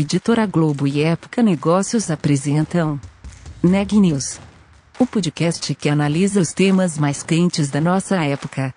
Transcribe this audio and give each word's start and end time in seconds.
Editora 0.00 0.46
Globo 0.46 0.86
e 0.86 1.02
Época 1.02 1.42
Negócios 1.42 2.08
apresentam 2.08 3.00
Neg 3.60 3.98
News, 3.98 4.38
o 4.96 5.04
podcast 5.04 5.74
que 5.74 5.88
analisa 5.88 6.40
os 6.40 6.52
temas 6.52 6.96
mais 6.96 7.24
quentes 7.24 7.68
da 7.68 7.80
nossa 7.80 8.14
época. 8.24 8.72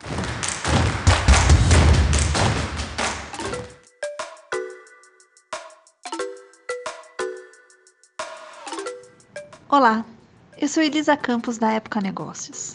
Olá, 9.69 10.03
eu 10.57 10.67
sou 10.67 10.81
Elisa 10.81 11.15
Campos 11.15 11.59
da 11.59 11.71
Época 11.71 12.01
Negócios. 12.01 12.73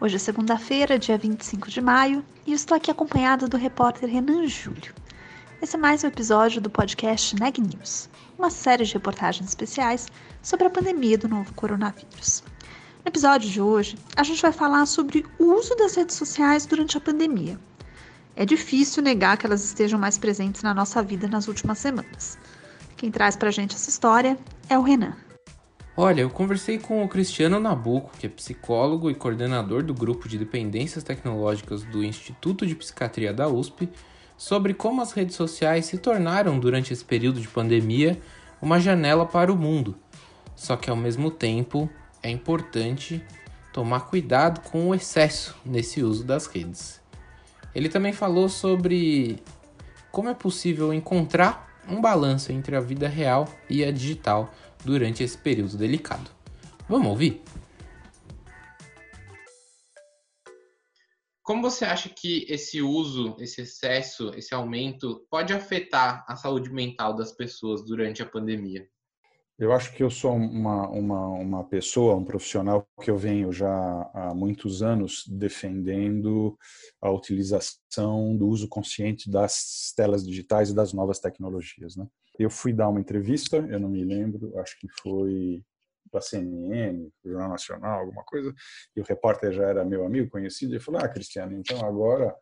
Hoje 0.00 0.14
é 0.14 0.18
segunda-feira, 0.20 1.00
dia 1.00 1.18
25 1.18 1.68
de 1.68 1.80
maio, 1.80 2.24
e 2.46 2.52
estou 2.52 2.76
aqui 2.76 2.92
acompanhada 2.92 3.48
do 3.48 3.56
repórter 3.56 4.08
Renan 4.08 4.46
Júlio. 4.46 5.01
Esse 5.62 5.76
é 5.76 5.78
mais 5.78 6.02
um 6.02 6.08
episódio 6.08 6.60
do 6.60 6.68
podcast 6.68 7.36
Neg 7.38 7.60
News, 7.60 8.10
uma 8.36 8.50
série 8.50 8.84
de 8.84 8.94
reportagens 8.94 9.48
especiais 9.48 10.08
sobre 10.42 10.66
a 10.66 10.70
pandemia 10.70 11.16
do 11.16 11.28
novo 11.28 11.54
coronavírus. 11.54 12.42
No 13.04 13.08
episódio 13.08 13.48
de 13.48 13.60
hoje, 13.60 13.96
a 14.16 14.24
gente 14.24 14.42
vai 14.42 14.50
falar 14.50 14.84
sobre 14.86 15.24
o 15.38 15.54
uso 15.54 15.76
das 15.76 15.94
redes 15.94 16.16
sociais 16.16 16.66
durante 16.66 16.98
a 16.98 17.00
pandemia. 17.00 17.60
É 18.34 18.44
difícil 18.44 19.04
negar 19.04 19.36
que 19.36 19.46
elas 19.46 19.62
estejam 19.64 20.00
mais 20.00 20.18
presentes 20.18 20.64
na 20.64 20.74
nossa 20.74 21.00
vida 21.00 21.28
nas 21.28 21.46
últimas 21.46 21.78
semanas. 21.78 22.36
Quem 22.96 23.12
traz 23.12 23.36
pra 23.36 23.52
gente 23.52 23.76
essa 23.76 23.88
história 23.88 24.36
é 24.68 24.76
o 24.76 24.82
Renan. 24.82 25.14
Olha, 25.96 26.22
eu 26.22 26.30
conversei 26.30 26.80
com 26.80 27.04
o 27.04 27.08
Cristiano 27.08 27.60
Nabuco, 27.60 28.10
que 28.18 28.26
é 28.26 28.28
psicólogo 28.28 29.08
e 29.08 29.14
coordenador 29.14 29.84
do 29.84 29.94
grupo 29.94 30.28
de 30.28 30.38
dependências 30.38 31.04
tecnológicas 31.04 31.84
do 31.84 32.02
Instituto 32.02 32.66
de 32.66 32.74
Psiquiatria 32.74 33.32
da 33.32 33.46
USP, 33.46 33.88
sobre 34.42 34.74
como 34.74 35.00
as 35.00 35.12
redes 35.12 35.36
sociais 35.36 35.86
se 35.86 35.98
tornaram, 35.98 36.58
durante 36.58 36.92
esse 36.92 37.04
período 37.04 37.40
de 37.40 37.46
pandemia, 37.46 38.20
uma 38.60 38.80
janela 38.80 39.24
para 39.24 39.52
o 39.52 39.56
mundo. 39.56 39.94
Só 40.56 40.74
que 40.76 40.90
ao 40.90 40.96
mesmo 40.96 41.30
tempo 41.30 41.88
é 42.20 42.28
importante 42.28 43.24
tomar 43.72 44.00
cuidado 44.00 44.68
com 44.68 44.88
o 44.88 44.94
excesso 44.96 45.54
nesse 45.64 46.02
uso 46.02 46.24
das 46.24 46.46
redes. 46.46 47.00
Ele 47.72 47.88
também 47.88 48.12
falou 48.12 48.48
sobre 48.48 49.38
como 50.10 50.28
é 50.28 50.34
possível 50.34 50.92
encontrar 50.92 51.80
um 51.88 52.00
balanço 52.00 52.50
entre 52.50 52.74
a 52.74 52.80
vida 52.80 53.06
real 53.06 53.46
e 53.70 53.84
a 53.84 53.92
digital 53.92 54.52
durante 54.84 55.22
esse 55.22 55.38
período 55.38 55.76
delicado. 55.76 56.28
Vamos 56.88 57.06
ouvir? 57.06 57.40
Como 61.42 61.60
você 61.60 61.84
acha 61.84 62.08
que 62.08 62.46
esse 62.48 62.80
uso, 62.80 63.36
esse 63.40 63.62
excesso, 63.62 64.30
esse 64.36 64.54
aumento 64.54 65.26
pode 65.28 65.52
afetar 65.52 66.24
a 66.28 66.36
saúde 66.36 66.72
mental 66.72 67.16
das 67.16 67.32
pessoas 67.32 67.84
durante 67.84 68.22
a 68.22 68.26
pandemia? 68.26 68.86
Eu 69.58 69.72
acho 69.72 69.94
que 69.94 70.02
eu 70.02 70.10
sou 70.10 70.34
uma, 70.34 70.88
uma, 70.88 71.26
uma 71.28 71.64
pessoa, 71.64 72.16
um 72.16 72.24
profissional 72.24 72.86
que 73.00 73.10
eu 73.10 73.16
venho 73.16 73.52
já 73.52 74.10
há 74.14 74.34
muitos 74.34 74.82
anos 74.82 75.24
defendendo 75.28 76.56
a 77.00 77.10
utilização 77.10 78.36
do 78.36 78.48
uso 78.48 78.68
consciente 78.68 79.30
das 79.30 79.92
telas 79.96 80.24
digitais 80.24 80.70
e 80.70 80.74
das 80.74 80.92
novas 80.92 81.18
tecnologias. 81.18 81.96
Né? 81.96 82.06
Eu 82.38 82.50
fui 82.50 82.72
dar 82.72 82.88
uma 82.88 83.00
entrevista, 83.00 83.56
eu 83.56 83.78
não 83.78 83.88
me 83.88 84.04
lembro, 84.04 84.58
acho 84.58 84.78
que 84.78 84.88
foi 85.00 85.62
da 86.12 86.20
CNN, 86.20 87.08
Jornal 87.24 87.48
Nacional, 87.48 88.00
alguma 88.00 88.24
coisa, 88.24 88.52
e 88.94 89.00
o 89.00 89.04
repórter 89.04 89.52
já 89.52 89.64
era 89.64 89.84
meu 89.84 90.04
amigo, 90.04 90.30
conhecido, 90.30 90.76
e 90.76 90.80
falou: 90.80 91.00
Ah, 91.02 91.08
Cristiano, 91.08 91.56
então 91.56 91.84
agora 91.84 92.34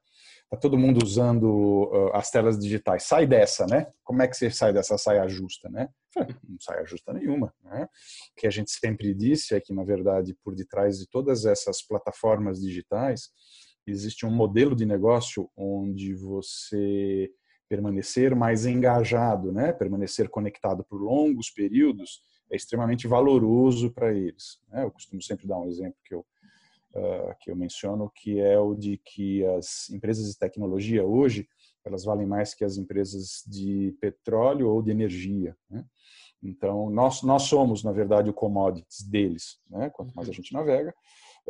está 0.44 0.56
todo 0.56 0.77
mundo 0.77 1.04
usando 1.04 1.88
uh, 1.92 2.10
as 2.12 2.30
telas 2.30 2.58
digitais. 2.58 3.04
Sai 3.04 3.27
dessa, 3.27 3.67
né? 3.67 3.86
Como 4.02 4.20
é 4.20 4.27
que 4.27 4.36
você 4.36 4.50
sai 4.50 4.72
dessa 4.72 4.98
saia 4.98 5.27
justa, 5.28 5.68
né? 5.70 5.89
Falei, 6.12 6.34
não 6.48 6.58
saia 6.61 6.84
justa 6.84 7.12
nenhuma. 7.12 7.55
Né? 7.62 7.84
O 7.84 8.40
que 8.40 8.46
a 8.48 8.50
gente 8.50 8.70
sempre 8.72 9.14
disse 9.14 9.55
é 9.55 9.61
que, 9.61 9.72
na 9.72 9.84
verdade, 9.84 10.36
por 10.42 10.56
detrás 10.56 10.98
de 10.98 11.08
todas 11.08 11.45
essas 11.45 11.86
plataformas 11.86 12.61
digitais, 12.61 13.30
existe 13.86 14.27
um 14.27 14.30
modelo 14.30 14.74
de 14.74 14.84
negócio 14.84 15.48
onde 15.56 16.14
você 16.14 17.30
permanecer 17.68 18.34
mais 18.34 18.66
engajado, 18.66 19.52
né? 19.52 19.72
permanecer 19.72 20.28
conectado 20.28 20.84
por 20.84 21.00
longos 21.00 21.50
períodos, 21.50 22.22
é 22.50 22.56
extremamente 22.56 23.06
valoroso 23.06 23.90
para 23.90 24.12
eles. 24.12 24.58
Né? 24.68 24.84
Eu 24.84 24.90
costumo 24.90 25.22
sempre 25.22 25.46
dar 25.46 25.58
um 25.58 25.68
exemplo 25.68 25.96
que 26.05 26.14
eu 26.14 26.24
uh, 26.94 27.34
que 27.40 27.50
eu 27.50 27.56
menciono, 27.56 28.11
que 28.11 28.40
é 28.40 28.58
o 28.58 28.74
de 28.74 28.98
que 28.98 29.44
as 29.46 29.90
empresas 29.90 30.30
de 30.30 30.38
tecnologia 30.38 31.05
hoje 31.05 31.48
elas 31.84 32.05
valem 32.05 32.27
mais 32.27 32.52
que 32.52 32.64
as 32.64 32.77
empresas 32.77 33.42
de 33.46 33.96
petróleo 34.00 34.68
ou 34.68 34.83
de 34.83 34.90
energia. 34.90 35.56
Né? 35.68 35.84
Então 36.42 36.90
nós 36.90 37.22
nós 37.22 37.44
somos 37.44 37.83
na 37.83 37.92
verdade 37.92 38.30
o 38.30 38.34
commodities 38.34 39.02
deles, 39.02 39.58
né? 39.68 39.90
Quanto 39.90 40.14
mais 40.14 40.28
a 40.28 40.33
gente 40.33 40.52
navega, 40.52 40.94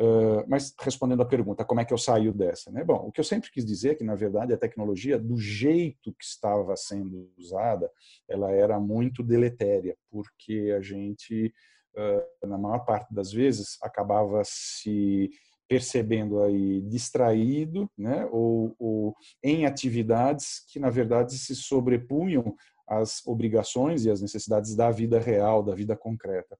Uh, 0.01 0.43
mas 0.47 0.73
respondendo 0.79 1.21
à 1.21 1.25
pergunta, 1.25 1.63
como 1.63 1.79
é 1.79 1.85
que 1.85 1.93
eu 1.93 1.97
saio 1.97 2.33
dessa? 2.33 2.71
Né? 2.71 2.83
Bom, 2.83 3.05
o 3.05 3.11
que 3.11 3.19
eu 3.19 3.23
sempre 3.23 3.51
quis 3.51 3.63
dizer 3.63 3.91
é 3.91 3.95
que, 3.95 4.03
na 4.03 4.15
verdade, 4.15 4.51
a 4.51 4.57
tecnologia, 4.57 5.19
do 5.19 5.37
jeito 5.37 6.11
que 6.13 6.25
estava 6.25 6.75
sendo 6.75 7.31
usada, 7.37 7.87
ela 8.27 8.49
era 8.49 8.79
muito 8.79 9.21
deletéria, 9.21 9.95
porque 10.09 10.73
a 10.75 10.81
gente, 10.81 11.53
uh, 11.95 12.47
na 12.47 12.57
maior 12.57 12.79
parte 12.79 13.13
das 13.13 13.31
vezes, 13.31 13.77
acabava 13.83 14.41
se 14.43 15.29
percebendo 15.69 16.41
aí 16.41 16.81
distraído, 16.81 17.87
né? 17.95 18.27
ou, 18.31 18.75
ou 18.79 19.15
em 19.43 19.67
atividades 19.67 20.65
que, 20.67 20.79
na 20.79 20.89
verdade, 20.89 21.37
se 21.37 21.55
sobrepunham 21.55 22.55
às 22.87 23.23
obrigações 23.27 24.03
e 24.03 24.09
às 24.09 24.19
necessidades 24.19 24.75
da 24.75 24.89
vida 24.89 25.19
real, 25.19 25.61
da 25.61 25.75
vida 25.75 25.95
concreta. 25.95 26.57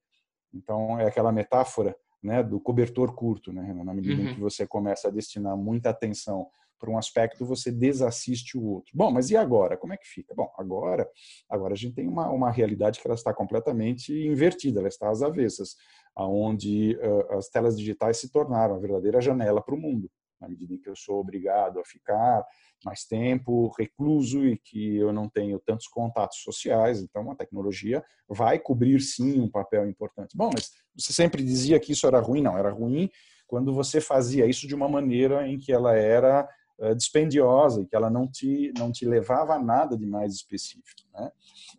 Então, 0.54 1.00
é 1.00 1.08
aquela 1.08 1.32
metáfora 1.32 1.96
né, 2.24 2.44
do 2.44 2.60
cobertor 2.60 3.14
curto, 3.14 3.52
né, 3.52 3.74
na 3.74 3.94
medida 3.94 4.22
uhum. 4.22 4.30
em 4.30 4.34
que 4.36 4.40
você 4.40 4.68
começa 4.68 5.08
a 5.08 5.12
destinar 5.12 5.58
muita 5.58 5.90
atenção 5.90 6.48
para 6.80 6.90
um 6.90 6.98
aspecto, 6.98 7.46
você 7.46 7.72
desassiste 7.72 8.58
o 8.58 8.64
outro. 8.64 8.92
Bom, 8.96 9.12
mas 9.12 9.30
e 9.30 9.38
agora? 9.38 9.78
Como 9.78 9.94
é 9.94 9.98
que 9.98 10.08
fica? 10.08 10.34
Bom, 10.34 10.52
agora, 10.58 11.08
agora 11.48 11.74
a 11.74 11.78
gente 11.78 11.94
tem 11.94 12.08
uma, 12.08 12.30
uma 12.32 12.50
realidade 12.50 13.00
que 13.00 13.08
ela 13.08 13.14
está 13.14 13.32
completamente 13.32 14.12
invertida, 14.12 14.80
ela 14.80 14.88
está 14.88 15.10
às 15.12 15.22
avessas, 15.22 15.76
aonde 16.16 16.96
uh, 16.96 17.38
as 17.38 17.50
telas 17.50 17.78
digitais 17.78 18.18
se 18.18 18.32
tornaram 18.32 18.76
a 18.76 18.80
verdadeira 18.80 19.22
janela 19.22 19.62
para 19.62 19.76
o 19.76 19.78
mundo 19.78 20.10
na 20.42 20.50
medida 20.50 20.74
em 20.74 20.78
que 20.80 20.90
eu 20.90 20.96
sou 20.96 21.20
obrigado 21.20 21.80
a 21.80 21.86
ficar 21.86 22.44
mais 22.84 23.06
tempo 23.06 23.72
recluso 23.78 24.44
e 24.46 24.58
que 24.58 24.98
eu 24.98 25.14
não 25.14 25.30
tenho 25.30 25.60
tantos 25.60 25.88
contatos 25.88 26.40
sociais. 26.40 27.02
Então, 27.02 27.30
a 27.32 27.36
tecnologia 27.36 28.04
vai 28.28 28.58
cobrir 28.58 29.00
sim 29.00 29.40
um 29.40 29.50
papel 29.50 29.88
importante. 29.88 30.36
Bom, 30.36 30.50
mas 30.54 30.72
você 30.98 31.14
sempre 31.14 31.44
dizia 31.44 31.80
que 31.80 31.92
isso 31.92 32.08
era 32.08 32.20
ruim? 32.20 32.42
Não, 32.42 32.58
era 32.58 32.72
ruim 32.72 33.10
quando 33.52 33.74
você 33.74 34.00
fazia 34.00 34.46
isso 34.46 34.66
de 34.66 34.74
uma 34.74 34.88
maneira 34.88 35.46
em 35.46 35.58
que 35.58 35.74
ela 35.74 35.94
era 35.94 36.48
uh, 36.80 36.96
dispendiosa 36.96 37.82
e 37.82 37.86
que 37.86 37.96
ela 37.96 38.10
não 38.10 38.26
te, 38.26 38.72
não 38.78 38.92
te 38.92 39.06
levava 39.06 39.56
a 39.56 39.60
nada 39.60 39.98
de 39.98 40.06
mais 40.06 40.34
específico. 40.34 41.02
Né? 41.14 41.30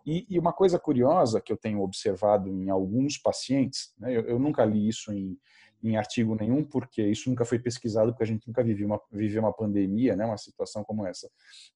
E, 0.05 0.27
e, 0.29 0.39
uma 0.39 0.53
coisa 0.53 0.79
curiosa 0.79 1.41
que 1.41 1.51
eu 1.51 1.57
tenho 1.57 1.81
observado 1.81 2.47
em 2.47 2.69
alguns 2.69 3.17
pacientes, 3.17 3.95
né, 3.99 4.15
eu, 4.15 4.21
eu 4.23 4.39
nunca 4.39 4.65
li 4.67 4.87
isso 4.87 5.11
em 5.13 5.39
em 5.83 5.97
artigo 5.97 6.35
nenhum, 6.35 6.65
porque 6.65 7.03
isso 7.03 7.29
nunca 7.29 7.45
foi 7.45 7.59
pesquisado, 7.59 8.13
porque 8.13 8.23
a 8.23 8.27
gente 8.27 8.47
nunca 8.47 8.63
viveu 8.63 8.87
uma, 8.87 9.01
viveu 9.11 9.43
uma 9.43 9.53
pandemia, 9.53 10.15
né, 10.15 10.25
uma 10.25 10.39
situação 10.39 10.85
como 10.85 11.07
essa. 11.07 11.29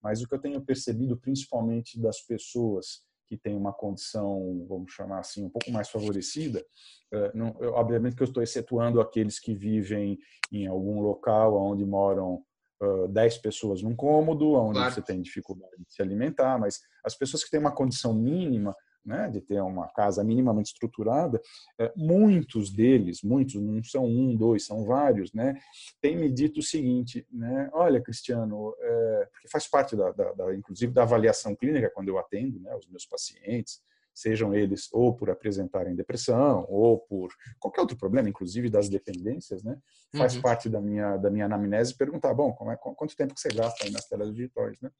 Mas 0.03 0.23
o 0.23 0.29
que 0.29 0.35
eu 0.35 0.39
tenho 0.39 0.61
percebido, 0.61 1.17
principalmente 1.17 2.01
das 2.01 2.21
pessoas 2.21 3.05
que 3.27 3.37
têm 3.37 3.57
uma 3.57 3.73
condição, 3.73 4.65
vamos 4.69 4.93
chamar 4.93 5.19
assim, 5.19 5.45
um 5.45 5.51
pouco 5.51 5.71
mais 5.73 5.89
favorecida, 5.89 6.65
eh, 7.13 7.33
não, 7.35 7.57
eu, 7.59 7.73
obviamente 7.73 8.15
que 8.15 8.23
eu 8.23 8.27
estou 8.27 8.43
excetuando 8.43 9.01
aqueles 9.01 9.41
que 9.41 9.53
vivem 9.53 10.17
em 10.53 10.69
algum 10.69 11.01
local 11.01 11.57
onde 11.57 11.85
moram 11.85 12.45
uh, 12.81 13.09
10 13.09 13.39
pessoas 13.39 13.83
num 13.83 13.97
cômodo, 13.97 14.53
onde 14.53 14.79
claro. 14.79 14.95
você 14.95 15.03
tem 15.03 15.21
dificuldade 15.21 15.77
de 15.85 15.93
se 15.93 16.01
alimentar, 16.01 16.59
mas 16.59 16.79
as 17.05 17.17
pessoas 17.17 17.43
que 17.43 17.51
têm 17.51 17.61
uma 17.61 17.75
condição 17.75 18.15
mínima, 18.15 18.75
né, 19.07 19.31
de 19.31 19.41
ter 19.41 19.61
uma 19.63 19.89
casa 19.89 20.25
minimamente 20.25 20.73
estruturada, 20.73 21.41
é, 21.79 21.93
muitos 21.97 22.71
deles, 22.71 23.23
muitos, 23.23 23.55
não 23.55 23.83
são 23.85 24.05
um, 24.05 24.35
dois, 24.35 24.67
são 24.67 24.85
vários, 24.85 25.33
né, 25.33 25.59
têm 26.01 26.17
me 26.17 26.31
dito 26.31 26.59
o 26.61 26.63
seguinte, 26.63 27.27
né, 27.31 27.71
olha, 27.73 28.01
Cristiano, 28.01 28.75
é, 28.81 29.29
porque 29.33 29.49
faz 29.49 29.69
parte, 29.69 29.95
da, 29.95 30.11
da, 30.11 30.33
da, 30.33 30.55
inclusive, 30.55 30.93
da 30.93 31.03
avaliação 31.03 31.55
clínica 31.55 31.91
quando 31.95 32.09
eu 32.09 32.19
atendo 32.19 32.59
né, 32.61 32.75
os 32.75 32.87
meus 32.89 33.07
pacientes, 33.07 33.81
sejam 34.17 34.55
eles 34.55 34.89
ou 34.93 35.15
por 35.15 35.29
apresentarem 35.29 35.95
depressão 35.95 36.65
ou 36.71 36.99
por 37.01 37.29
qualquer 37.61 37.83
outro 37.83 37.99
problema, 37.99 38.31
inclusive 38.31 38.71
das 38.71 38.89
dependências, 38.89 39.63
né? 39.63 39.79
Faz 40.17 40.37
uhum. 40.37 40.41
parte 40.41 40.71
da 40.71 40.81
minha 40.81 41.19
da 41.19 41.31
minha 41.31 41.45
anamnese 41.45 41.95
perguntar, 41.95 42.33
bom, 42.33 42.51
como 42.55 42.73
é, 42.73 42.77
quanto 42.77 43.15
tempo 43.15 43.35
que 43.35 43.41
você 43.41 43.51
gasta 43.51 43.85
aí 43.85 43.91
nas 43.91 44.09
telas 44.09 44.35
digitais, 44.35 44.81
né? 44.81 44.91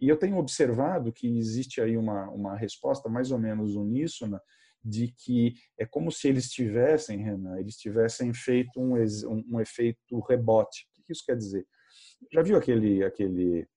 E 0.00 0.08
eu 0.08 0.16
tenho 0.16 0.36
observado 0.38 1.12
que 1.12 1.38
existe 1.38 1.80
aí 1.80 1.96
uma 1.96 2.28
uma 2.30 2.56
resposta 2.56 3.08
mais 3.08 3.30
ou 3.30 3.38
menos 3.38 3.76
uníssona 3.76 4.42
de 4.84 5.14
que 5.16 5.54
é 5.78 5.86
como 5.86 6.10
se 6.10 6.28
eles 6.28 6.50
tivessem, 6.50 7.22
Renan, 7.22 7.58
eles 7.58 7.76
tivessem 7.76 8.34
feito 8.34 8.78
um, 8.78 8.94
um, 8.96 9.44
um 9.52 9.60
efeito 9.60 10.18
rebote. 10.28 10.86
O 10.98 11.02
que 11.04 11.12
isso 11.12 11.24
quer 11.24 11.36
dizer? 11.36 11.64
Já 12.32 12.42
viu 12.42 12.56
aquele 12.56 13.04
aquele 13.04 13.68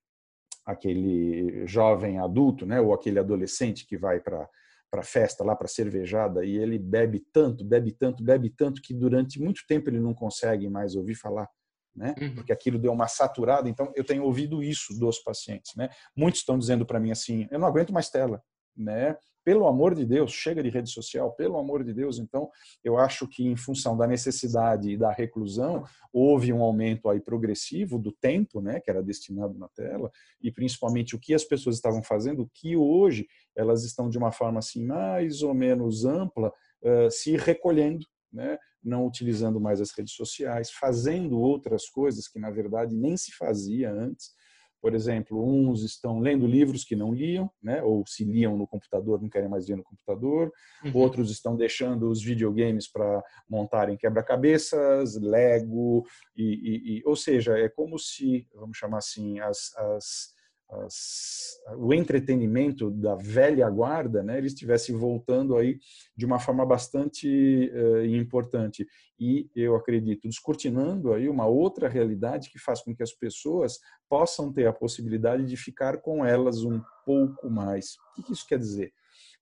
aquele 0.66 1.66
jovem 1.66 2.20
adulto, 2.20 2.66
né, 2.66 2.82
ou 2.82 2.94
aquele 2.94 3.20
adolescente 3.20 3.88
que 3.88 3.98
vai 3.98 4.20
para 4.20 4.50
para 4.90 5.04
festa 5.04 5.44
lá 5.44 5.56
para 5.56 5.68
cervejada 5.68 6.46
e 6.46 6.58
ele 6.58 6.80
bebe 6.80 7.26
tanto, 7.32 7.64
bebe 7.66 7.92
tanto, 7.92 8.24
bebe 8.24 8.50
tanto 8.50 8.82
que 8.82 8.94
durante 8.94 9.40
muito 9.40 9.62
tempo 9.68 9.90
ele 9.90 10.00
não 10.00 10.14
consegue 10.14 10.70
mais 10.70 10.96
ouvir 10.96 11.16
falar, 11.16 11.48
né? 11.96 12.16
Uhum. 12.20 12.36
Porque 12.36 12.54
aquilo 12.54 12.80
deu 12.80 12.92
uma 12.92 13.08
saturada. 13.08 13.70
Então 13.70 13.92
eu 13.96 14.04
tenho 14.04 14.24
ouvido 14.24 14.64
isso 14.64 14.98
dos 14.98 15.20
pacientes, 15.20 15.76
né? 15.76 15.90
Muitos 16.16 16.42
estão 16.42 16.58
dizendo 16.58 16.86
para 16.86 17.00
mim 17.00 17.12
assim: 17.12 17.48
eu 17.52 17.60
não 17.60 17.68
aguento 17.68 17.94
mais 17.94 18.10
tela, 18.10 18.42
né? 18.76 19.16
pelo 19.48 19.66
amor 19.66 19.96
de 19.96 20.06
Deus, 20.06 20.34
chega 20.34 20.62
de 20.62 20.68
rede 20.68 20.90
social, 20.90 21.32
pelo 21.32 21.58
amor 21.58 21.82
de 21.82 21.94
Deus. 21.94 22.20
Então, 22.20 22.50
eu 22.84 22.98
acho 22.98 23.26
que 23.26 23.48
em 23.48 23.56
função 23.56 23.96
da 23.96 24.06
necessidade 24.06 24.92
e 24.92 24.98
da 24.98 25.10
reclusão, 25.10 25.86
houve 26.12 26.52
um 26.52 26.62
aumento 26.62 27.08
aí 27.08 27.22
progressivo 27.22 27.98
do 27.98 28.12
tempo, 28.12 28.60
né, 28.60 28.82
que 28.82 28.90
era 28.90 29.02
destinado 29.02 29.58
na 29.58 29.70
tela, 29.70 30.12
e 30.42 30.52
principalmente 30.52 31.16
o 31.16 31.20
que 31.20 31.34
as 31.34 31.46
pessoas 31.46 31.78
estavam 31.78 32.04
fazendo, 32.04 32.52
que 32.54 32.76
hoje 32.76 33.26
elas 33.58 33.84
estão 33.84 34.10
de 34.10 34.18
uma 34.18 34.32
forma 34.32 34.60
assim 34.60 34.86
mais 34.86 35.42
ou 35.42 35.54
menos 35.54 36.06
ampla, 36.06 36.52
uh, 36.84 37.10
se 37.10 37.36
recolhendo, 37.36 38.06
né, 38.32 38.58
não 38.84 39.06
utilizando 39.06 39.60
mais 39.60 39.82
as 39.82 39.92
redes 39.92 40.14
sociais, 40.14 40.72
fazendo 40.72 41.40
outras 41.40 41.90
coisas 41.90 42.28
que 42.28 42.40
na 42.40 42.52
verdade 42.52 42.96
nem 42.96 43.18
se 43.18 43.32
fazia 43.34 43.92
antes 43.92 44.38
por 44.82 44.94
exemplo, 44.94 45.44
uns 45.44 45.84
estão 45.84 46.20
lendo 46.20 46.46
livros 46.46 46.84
que 46.84 46.96
não 46.96 47.14
liam, 47.14 47.50
né? 47.62 47.82
ou 47.82 48.06
se 48.06 48.24
liam 48.24 48.56
no 48.56 48.68
computador, 48.68 49.22
não 49.22 49.30
querem 49.30 49.50
mais 49.50 49.68
ler 49.68 49.76
no 49.76 49.84
computador. 49.84 50.52
Uhum. 50.84 50.92
Outros 50.96 51.32
estão 51.32 51.56
deixando 51.56 52.10
os 52.10 52.22
videogames 52.22 52.90
para 52.90 53.24
montarem 53.50 53.98
quebra-cabeças, 53.98 55.20
Lego, 55.20 56.06
e, 56.36 56.44
e, 56.44 56.98
e, 57.00 57.04
ou 57.06 57.16
seja, 57.16 57.58
é 57.58 57.68
como 57.68 57.98
se, 57.98 58.48
vamos 58.54 58.78
chamar 58.78 59.00
assim, 59.00 59.40
as, 59.40 59.76
as 59.76 60.37
as, 60.70 61.60
o 61.78 61.94
entretenimento 61.94 62.92
da 62.92 63.16
velha 63.16 63.70
guarda, 63.70 64.22
né, 64.22 64.38
ele 64.38 64.48
estivesse 64.48 64.92
voltando 64.92 65.56
aí 65.56 65.80
de 66.16 66.26
uma 66.26 66.40
forma 66.40 66.66
bastante 66.66 67.72
uh, 67.74 68.06
importante 68.06 68.86
e 69.20 69.50
eu 69.56 69.76
acredito 69.76 70.28
descortinando 70.28 71.14
aí 71.14 71.28
uma 71.28 71.46
outra 71.48 71.88
realidade 71.88 72.50
que 72.50 72.60
faz 72.60 72.82
com 72.82 72.96
que 72.96 73.02
as 73.02 73.14
pessoas 73.14 73.80
possam 74.10 74.52
ter 74.52 74.68
a 74.68 74.74
possibilidade 74.74 75.46
de 75.46 75.58
ficar 75.58 76.02
com 76.02 76.24
elas 76.24 76.64
um 76.64 76.82
pouco 77.06 77.50
mais. 77.50 77.96
O 78.18 78.24
que 78.24 78.34
isso 78.34 78.46
quer 78.48 78.60
dizer? 78.60 78.94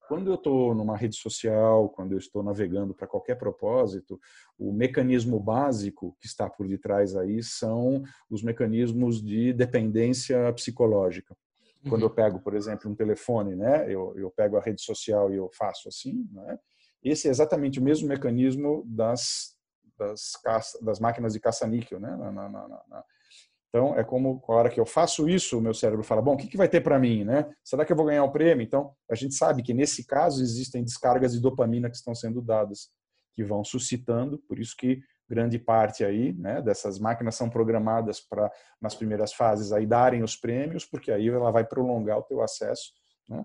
Quando 0.07 0.29
eu 0.29 0.35
estou 0.35 0.75
numa 0.75 0.95
rede 0.95 1.15
social, 1.15 1.89
quando 1.89 2.11
eu 2.11 2.17
estou 2.17 2.43
navegando 2.43 2.93
para 2.93 3.07
qualquer 3.07 3.35
propósito, 3.35 4.19
o 4.57 4.71
mecanismo 4.71 5.39
básico 5.39 6.15
que 6.19 6.27
está 6.27 6.49
por 6.49 6.67
detrás 6.67 7.15
aí 7.15 7.41
são 7.41 8.03
os 8.29 8.43
mecanismos 8.43 9.21
de 9.21 9.51
dependência 9.53 10.51
psicológica. 10.53 11.35
Quando 11.87 12.01
eu 12.01 12.09
uhum. 12.09 12.15
pego, 12.15 12.39
por 12.39 12.55
exemplo, 12.55 12.89
um 12.89 12.95
telefone, 12.95 13.55
né, 13.55 13.85
eu, 13.91 14.13
eu 14.17 14.31
pego 14.31 14.57
a 14.57 14.61
rede 14.61 14.81
social 14.81 15.31
e 15.31 15.35
eu 15.35 15.49
faço 15.53 15.87
assim, 15.87 16.27
né, 16.31 16.57
esse 17.03 17.27
é 17.27 17.31
exatamente 17.31 17.79
o 17.79 17.83
mesmo 17.83 18.07
mecanismo 18.07 18.83
das, 18.87 19.55
das, 19.97 20.35
caça, 20.43 20.83
das 20.83 20.99
máquinas 20.99 21.33
de 21.33 21.39
caça-níquel, 21.39 21.99
né, 21.99 22.15
na, 22.15 22.31
na, 22.31 22.49
na, 22.49 23.03
então, 23.75 23.93
é 23.93 24.05
como 24.05 24.41
a 24.47 24.53
hora 24.53 24.69
que 24.69 24.79
eu 24.79 24.85
faço 24.85 25.27
isso, 25.27 25.57
o 25.57 25.61
meu 25.61 25.73
cérebro 25.73 26.01
fala: 26.01 26.21
bom, 26.21 26.35
o 26.35 26.37
que, 26.37 26.47
que 26.47 26.55
vai 26.55 26.69
ter 26.69 26.79
para 26.79 26.97
mim? 26.97 27.25
Né? 27.25 27.45
Será 27.61 27.83
que 27.83 27.91
eu 27.91 27.97
vou 27.97 28.05
ganhar 28.05 28.23
o 28.23 28.27
um 28.27 28.31
prêmio? 28.31 28.63
Então, 28.63 28.95
a 29.11 29.15
gente 29.15 29.35
sabe 29.35 29.61
que 29.61 29.73
nesse 29.73 30.05
caso 30.07 30.41
existem 30.41 30.81
descargas 30.81 31.33
de 31.33 31.41
dopamina 31.41 31.89
que 31.89 31.97
estão 31.97 32.15
sendo 32.15 32.41
dadas, 32.41 32.87
que 33.33 33.43
vão 33.43 33.65
suscitando, 33.65 34.37
por 34.47 34.59
isso 34.59 34.77
que 34.77 35.01
grande 35.29 35.59
parte 35.59 36.05
aí 36.05 36.31
né, 36.31 36.61
dessas 36.61 36.99
máquinas 36.99 37.35
são 37.35 37.49
programadas 37.49 38.21
para, 38.21 38.49
nas 38.79 38.95
primeiras 38.95 39.33
fases, 39.33 39.73
aí 39.73 39.85
darem 39.85 40.23
os 40.23 40.37
prêmios, 40.37 40.85
porque 40.85 41.11
aí 41.11 41.27
ela 41.27 41.51
vai 41.51 41.65
prolongar 41.65 42.17
o 42.19 42.23
teu 42.23 42.41
acesso. 42.41 42.93
Né? 43.27 43.43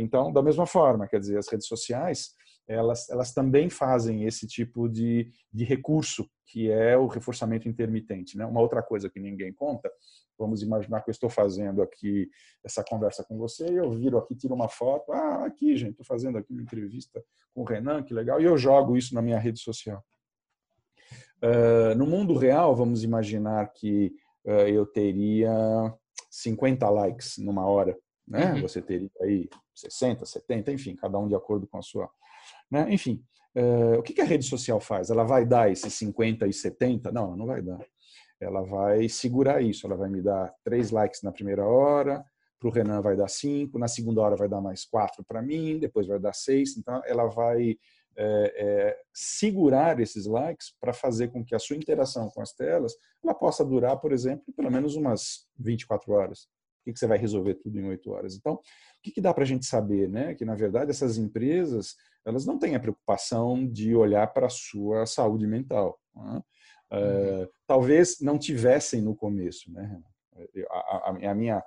então, 0.00 0.32
da 0.32 0.42
mesma 0.42 0.66
forma, 0.66 1.06
quer 1.06 1.20
dizer, 1.20 1.38
as 1.38 1.46
redes 1.48 1.68
sociais, 1.68 2.30
elas, 2.68 3.08
elas 3.08 3.32
também 3.32 3.70
fazem 3.70 4.24
esse 4.24 4.46
tipo 4.46 4.88
de, 4.88 5.30
de 5.52 5.64
recurso, 5.64 6.28
que 6.46 6.70
é 6.70 6.96
o 6.96 7.06
reforçamento 7.06 7.68
intermitente. 7.68 8.36
Né? 8.36 8.44
Uma 8.44 8.60
outra 8.60 8.82
coisa 8.82 9.08
que 9.08 9.20
ninguém 9.20 9.52
conta, 9.52 9.90
vamos 10.38 10.62
imaginar 10.62 11.02
que 11.02 11.10
eu 11.10 11.12
estou 11.12 11.30
fazendo 11.30 11.82
aqui 11.82 12.28
essa 12.64 12.84
conversa 12.84 13.24
com 13.24 13.38
você, 13.38 13.66
e 13.66 13.76
eu 13.76 13.90
viro 13.90 14.18
aqui, 14.18 14.34
tiro 14.34 14.54
uma 14.54 14.68
foto, 14.68 15.12
ah, 15.12 15.44
aqui, 15.46 15.76
gente, 15.76 15.92
estou 15.92 16.06
fazendo 16.06 16.38
aqui 16.38 16.52
uma 16.52 16.62
entrevista 16.62 17.22
com 17.54 17.62
o 17.62 17.64
Renan, 17.64 18.02
que 18.02 18.12
legal, 18.12 18.40
e 18.40 18.44
eu 18.44 18.56
jogo 18.58 18.96
isso 18.96 19.14
na 19.14 19.22
minha 19.22 19.38
rede 19.38 19.60
social. 19.60 20.04
Uh, 21.42 21.94
no 21.96 22.06
mundo 22.06 22.34
real, 22.34 22.74
vamos 22.74 23.04
imaginar 23.04 23.66
que 23.72 24.12
uh, 24.44 24.68
eu 24.68 24.86
teria 24.86 25.50
50 26.30 26.88
likes 26.88 27.38
numa 27.38 27.66
hora, 27.66 27.96
né? 28.26 28.54
Uhum. 28.54 28.62
Você 28.62 28.82
teria 28.82 29.10
aí 29.20 29.48
60, 29.74 30.24
70, 30.24 30.72
enfim, 30.72 30.96
cada 30.96 31.18
um 31.18 31.28
de 31.28 31.34
acordo 31.34 31.66
com 31.66 31.78
a 31.78 31.82
sua 31.82 32.10
né? 32.70 32.86
Enfim, 32.90 33.22
uh, 33.56 33.98
o 33.98 34.02
que, 34.02 34.12
que 34.12 34.20
a 34.20 34.24
rede 34.24 34.44
social 34.44 34.80
faz? 34.80 35.10
Ela 35.10 35.24
vai 35.24 35.44
dar 35.44 35.70
esses 35.70 35.92
50 35.94 36.46
e 36.46 36.52
70? 36.52 37.12
Não, 37.12 37.36
não 37.36 37.46
vai 37.46 37.62
dar. 37.62 37.84
Ela 38.40 38.62
vai 38.62 39.08
segurar 39.08 39.62
isso. 39.62 39.86
Ela 39.86 39.96
vai 39.96 40.10
me 40.10 40.22
dar 40.22 40.52
três 40.64 40.90
likes 40.90 41.22
na 41.22 41.32
primeira 41.32 41.64
hora, 41.64 42.24
para 42.58 42.68
o 42.68 42.72
Renan 42.72 43.02
vai 43.02 43.16
dar 43.16 43.28
cinco, 43.28 43.78
na 43.78 43.88
segunda 43.88 44.20
hora 44.22 44.36
vai 44.36 44.48
dar 44.48 44.60
mais 44.60 44.84
quatro 44.84 45.22
para 45.24 45.42
mim, 45.42 45.78
depois 45.78 46.06
vai 46.06 46.18
dar 46.18 46.32
seis. 46.32 46.76
Então, 46.76 47.02
ela 47.06 47.26
vai 47.26 47.76
é, 48.16 48.54
é, 48.56 48.98
segurar 49.12 50.00
esses 50.00 50.26
likes 50.26 50.74
para 50.80 50.92
fazer 50.92 51.28
com 51.28 51.44
que 51.44 51.54
a 51.54 51.58
sua 51.58 51.76
interação 51.76 52.30
com 52.30 52.40
as 52.40 52.52
telas 52.52 52.94
ela 53.22 53.34
possa 53.34 53.64
durar, 53.64 53.98
por 53.98 54.12
exemplo, 54.12 54.52
pelo 54.56 54.70
menos 54.70 54.96
umas 54.96 55.46
24 55.58 56.12
horas. 56.12 56.48
Por 56.86 56.92
que 56.92 56.98
você 56.98 57.06
vai 57.06 57.18
resolver 57.18 57.54
tudo 57.56 57.80
em 57.80 57.88
oito 57.88 58.12
horas? 58.12 58.36
Então, 58.36 58.54
o 58.54 58.60
que, 59.02 59.10
que 59.10 59.20
dá 59.20 59.34
para 59.34 59.42
a 59.42 59.46
gente 59.46 59.66
saber? 59.66 60.08
Né? 60.08 60.34
Que, 60.34 60.44
na 60.44 60.54
verdade, 60.54 60.90
essas 60.90 61.18
empresas 61.18 61.96
elas 62.24 62.44
não 62.44 62.58
têm 62.58 62.74
a 62.74 62.80
preocupação 62.80 63.66
de 63.66 63.94
olhar 63.94 64.26
para 64.32 64.46
a 64.46 64.50
sua 64.50 65.06
saúde 65.06 65.46
mental. 65.46 65.98
Né? 66.14 66.42
Uh, 66.92 67.48
talvez 67.66 68.20
não 68.20 68.38
tivessem 68.38 69.00
no 69.00 69.14
começo, 69.14 69.72
né? 69.72 70.00
A, 70.70 70.76
a, 70.76 71.30
a, 71.30 71.34
minha 71.34 71.64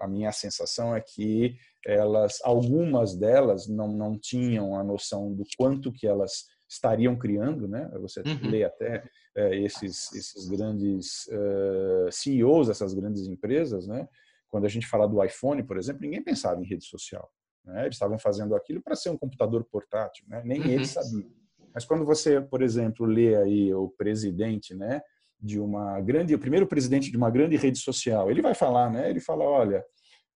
a 0.00 0.06
minha 0.06 0.30
sensação 0.30 0.94
é 0.94 1.00
que 1.00 1.56
elas 1.84 2.38
algumas 2.44 3.16
delas 3.16 3.66
não 3.66 3.88
não 3.88 4.16
tinham 4.16 4.78
a 4.78 4.84
noção 4.84 5.34
do 5.34 5.42
quanto 5.58 5.92
que 5.92 6.06
elas 6.06 6.44
estariam 6.68 7.16
criando, 7.18 7.66
né? 7.66 7.90
Você 8.00 8.20
uhum. 8.20 8.48
lê 8.48 8.62
até 8.62 9.04
é, 9.36 9.56
esses 9.56 10.12
esses 10.12 10.48
grandes 10.48 11.26
uh, 11.26 12.10
CEOs 12.12 12.68
dessas 12.68 12.94
grandes 12.94 13.26
empresas, 13.26 13.88
né? 13.88 14.08
Quando 14.48 14.64
a 14.64 14.68
gente 14.68 14.86
fala 14.86 15.06
do 15.06 15.22
iPhone, 15.22 15.62
por 15.62 15.76
exemplo, 15.76 16.02
ninguém 16.02 16.22
pensava 16.22 16.60
em 16.60 16.66
rede 16.66 16.84
social. 16.84 17.30
Né? 17.64 17.82
Eles 17.82 17.96
estavam 17.96 18.18
fazendo 18.18 18.54
aquilo 18.54 18.82
para 18.82 18.94
ser 18.94 19.10
um 19.10 19.18
computador 19.18 19.64
portátil, 19.64 20.24
né? 20.28 20.42
nem 20.44 20.60
uhum. 20.60 20.68
eles 20.68 20.90
sabiam. 20.90 21.30
Mas 21.74 21.84
quando 21.84 22.06
você, 22.06 22.40
por 22.40 22.62
exemplo, 22.62 23.04
lê 23.04 23.36
aí 23.36 23.74
o 23.74 23.90
presidente, 23.90 24.74
né, 24.74 25.02
de 25.38 25.60
uma 25.60 26.00
grande, 26.00 26.34
o 26.34 26.38
primeiro 26.38 26.66
presidente 26.66 27.10
de 27.10 27.16
uma 27.18 27.30
grande 27.30 27.54
rede 27.56 27.78
social, 27.78 28.30
ele 28.30 28.40
vai 28.40 28.54
falar, 28.54 28.90
né? 28.90 29.10
Ele 29.10 29.20
fala, 29.20 29.44
olha, 29.44 29.84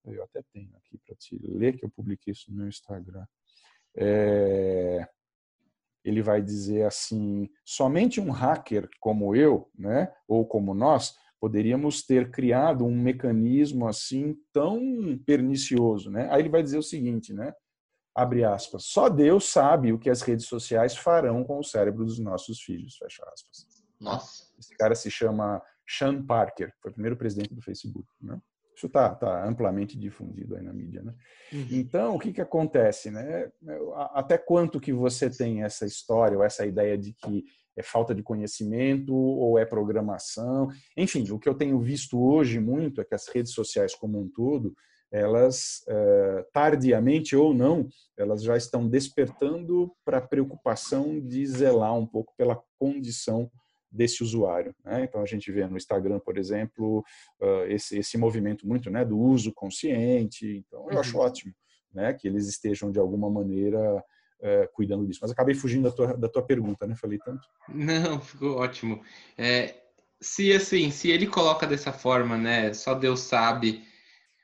eu 0.05 0.23
até 0.23 0.43
tenho 0.52 0.71
aqui 0.76 0.99
para 0.99 1.17
te 1.17 1.38
ler 1.43 1.79
que 1.79 1.85
eu 1.85 1.88
publiquei 1.88 2.33
isso 2.33 2.50
no 2.50 2.59
meu 2.59 2.69
Instagram. 2.69 3.25
É, 3.97 5.09
ele 6.05 6.23
vai 6.23 6.43
dizer 6.43 6.85
assim: 6.85 7.49
somente 7.64 8.21
um 8.21 8.31
hacker 8.31 8.88
como 9.00 9.35
eu, 9.35 9.71
né, 9.75 10.12
ou 10.29 10.47
como 10.47 10.75
nós, 10.75 11.17
poderíamos 11.41 12.03
ter 12.03 12.31
criado 12.31 12.85
um 12.85 12.95
mecanismo 12.95 13.89
assim 13.89 14.37
tão 14.53 15.19
pernicioso, 15.25 16.11
né? 16.11 16.29
Aí 16.31 16.43
ele 16.43 16.51
vai 16.51 16.63
dizer 16.63 16.79
o 16.79 16.83
seguinte, 16.83 17.33
né? 17.33 17.53
Abre 18.15 18.45
aspas. 18.45 18.85
Só 18.85 19.09
Deus 19.09 19.51
sabe 19.51 19.93
o 19.93 19.99
que 19.99 20.11
as 20.11 20.21
redes 20.21 20.47
sociais 20.47 20.97
farão 20.97 21.43
com 21.43 21.59
o 21.59 21.65
cérebro 21.65 22.05
dos 22.05 22.19
nossos 22.19 22.61
filhos. 22.61 22.97
Fecha 22.97 23.25
aspas. 23.33 23.67
Nossa. 23.99 24.45
Esse 24.59 24.77
cara 24.77 24.95
se 24.95 25.11
chama 25.11 25.63
Sean 25.89 26.25
Parker, 26.25 26.73
foi 26.83 26.91
o 26.91 26.95
primeiro 26.95 27.17
presidente 27.17 27.55
do 27.55 27.63
Facebook, 27.63 28.07
né? 28.21 28.39
Isso 28.77 28.87
está 28.87 29.15
tá 29.15 29.47
amplamente 29.47 29.99
difundido 29.99 30.57
aí 30.57 30.63
na 30.63 30.73
mídia, 30.73 31.03
né? 31.03 31.15
Uhum. 31.53 31.67
Então, 31.71 32.15
o 32.15 32.19
que 32.19 32.33
que 32.33 32.41
acontece, 32.41 33.11
né? 33.11 33.51
Até 34.15 34.39
quanto 34.39 34.81
que 34.81 34.93
você 34.93 35.29
tem 35.29 35.63
essa 35.63 35.85
história 35.85 36.37
ou 36.37 36.43
essa 36.43 36.65
ideia 36.65 36.97
de 36.97 37.13
que 37.13 37.45
é 37.77 37.83
falta 37.83 38.15
de 38.15 38.23
conhecimento 38.23 39.15
ou 39.15 39.59
é 39.59 39.65
programação. 39.65 40.69
Enfim, 40.97 41.29
o 41.31 41.39
que 41.39 41.49
eu 41.49 41.55
tenho 41.55 41.79
visto 41.81 42.21
hoje 42.21 42.59
muito 42.59 43.00
é 43.00 43.05
que 43.05 43.15
as 43.15 43.29
redes 43.29 43.53
sociais 43.53 43.95
como 43.95 44.21
um 44.21 44.29
todo, 44.29 44.75
elas, 45.12 45.83
eh, 45.89 46.47
tardiamente 46.53 47.35
ou 47.35 47.53
não, 47.53 47.89
elas 48.17 48.43
já 48.43 48.57
estão 48.57 48.89
despertando 48.89 49.93
para 50.05 50.19
a 50.19 50.27
preocupação 50.27 51.21
de 51.21 51.45
zelar 51.47 51.97
um 51.97 52.07
pouco 52.07 52.33
pela 52.37 52.62
condição 52.79 53.50
desse 53.91 54.23
usuário. 54.23 54.75
Né? 54.85 55.05
Então 55.05 55.21
a 55.21 55.27
gente 55.27 55.50
vê 55.50 55.67
no 55.67 55.77
Instagram, 55.77 56.21
por 56.21 56.39
exemplo, 56.39 57.05
esse, 57.67 57.99
esse 57.99 58.17
movimento 58.17 58.67
muito 58.67 58.89
né, 58.89 59.05
do 59.05 59.19
uso 59.19 59.53
consciente. 59.53 60.65
Então 60.65 60.89
eu 60.91 61.00
acho 61.00 61.17
uhum. 61.17 61.25
ótimo 61.25 61.53
né, 61.93 62.12
que 62.15 62.29
eles 62.29 62.47
estejam 62.49 62.91
de 62.91 62.99
alguma 62.99 63.29
maneira 63.29 64.03
é, 64.43 64.69
cuidando 64.73 65.07
disso. 65.07 65.21
Mas 65.23 65.31
acabei 65.31 65.55
fugindo 65.55 65.85
da 65.85 65.91
tua, 65.91 66.17
da 66.17 66.29
tua 66.29 66.43
pergunta, 66.43 66.87
né? 66.87 66.95
Falei 66.97 67.19
tanto. 67.19 67.47
Não, 67.69 68.21
ficou 68.21 68.57
ótimo. 68.57 69.03
É, 69.37 69.75
se 70.21 70.53
assim, 70.53 70.91
se 70.91 71.11
ele 71.11 71.27
coloca 71.27 71.67
dessa 71.67 71.93
forma, 71.93 72.37
né? 72.37 72.73
Só 72.73 72.95
Deus 72.95 73.21
sabe 73.21 73.85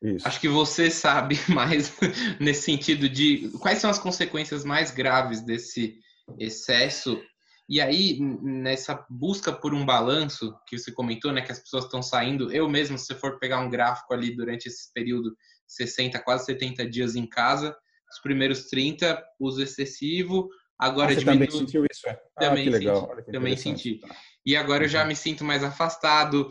Isso. 0.03 0.27
Acho 0.27 0.41
que 0.41 0.49
você 0.49 0.91
sabe 0.91 1.39
mais 1.49 1.97
nesse 2.41 2.63
sentido 2.63 3.09
de 3.09 3.51
quais 3.61 3.79
são 3.79 3.91
as 3.91 3.99
consequências 3.99 4.65
mais 4.65 4.91
graves 4.91 5.41
desse 5.43 5.99
excesso. 6.39 7.21
E 7.69 7.81
aí, 7.81 8.21
nessa 8.21 9.05
busca 9.11 9.53
por 9.53 9.75
um 9.75 9.85
balanço 9.85 10.55
que 10.69 10.79
você 10.79 10.93
comentou, 10.93 11.33
né, 11.33 11.41
que 11.41 11.51
as 11.51 11.59
pessoas 11.59 11.85
estão 11.85 12.01
saindo, 12.01 12.53
eu 12.53 12.69
mesmo, 12.69 12.97
se 12.97 13.07
você 13.07 13.15
for 13.17 13.41
pegar 13.41 13.59
um 13.59 13.69
gráfico 13.69 14.15
ali 14.15 14.37
durante 14.37 14.67
esse 14.67 14.93
período 14.93 15.37
60, 15.67 16.21
quase 16.21 16.45
70 16.45 16.89
dias 16.89 17.17
em 17.17 17.27
casa, 17.29 17.77
os 18.17 18.23
primeiros 18.23 18.65
30, 18.67 19.23
uso 19.39 19.63
excessivo, 19.63 20.49
agora 20.79 21.13
ah, 21.13 21.15
você 21.15 21.25
também 21.25 21.51
sentiu 21.51 21.85
isso, 21.91 22.09
é? 22.09 22.13
Ah, 22.37 22.41
também 22.41 22.65
que 22.65 22.71
legal. 22.71 23.15
Senti, 23.15 23.33
também 23.33 23.57
senti. 23.57 24.01
E 24.45 24.57
agora 24.57 24.85
eu 24.85 24.89
já 24.89 25.03
uhum. 25.03 25.09
me 25.09 25.17
sinto 25.17 25.45
mais 25.45 25.63
afastado, 25.63 26.49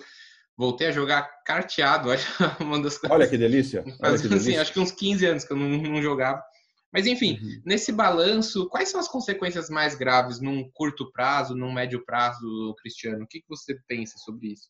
voltei 0.58 0.88
a 0.88 0.92
jogar 0.92 1.24
carteado, 1.44 2.12
acho 2.14 2.28
uma 2.60 2.82
das 2.82 2.98
coisas. 2.98 3.16
Olha 3.16 3.28
que 3.28 3.38
delícia. 3.38 3.84
Que 3.84 3.92
delícia. 3.92 4.36
Assim, 4.36 4.58
acho 4.58 4.74
que 4.74 4.80
uns 4.80 4.92
15 4.92 5.26
anos 5.26 5.44
que 5.44 5.54
eu 5.54 5.58
não, 5.58 5.70
não 5.70 6.02
jogava. 6.02 6.42
Mas 6.94 7.08
enfim, 7.08 7.40
uhum. 7.42 7.62
nesse 7.66 7.92
balanço, 7.92 8.70
quais 8.70 8.90
são 8.90 9.00
as 9.00 9.08
consequências 9.08 9.70
mais 9.70 9.96
graves 9.96 10.40
num 10.40 10.70
curto 10.72 11.12
prazo, 11.12 11.56
num 11.56 11.74
médio 11.74 12.06
prazo, 12.06 12.74
Cristiano? 12.80 13.24
O 13.24 13.28
que, 13.28 13.42
que 13.42 13.50
você 13.50 13.78
pensa 13.88 14.18
sobre 14.20 14.54
isso? 14.54 14.70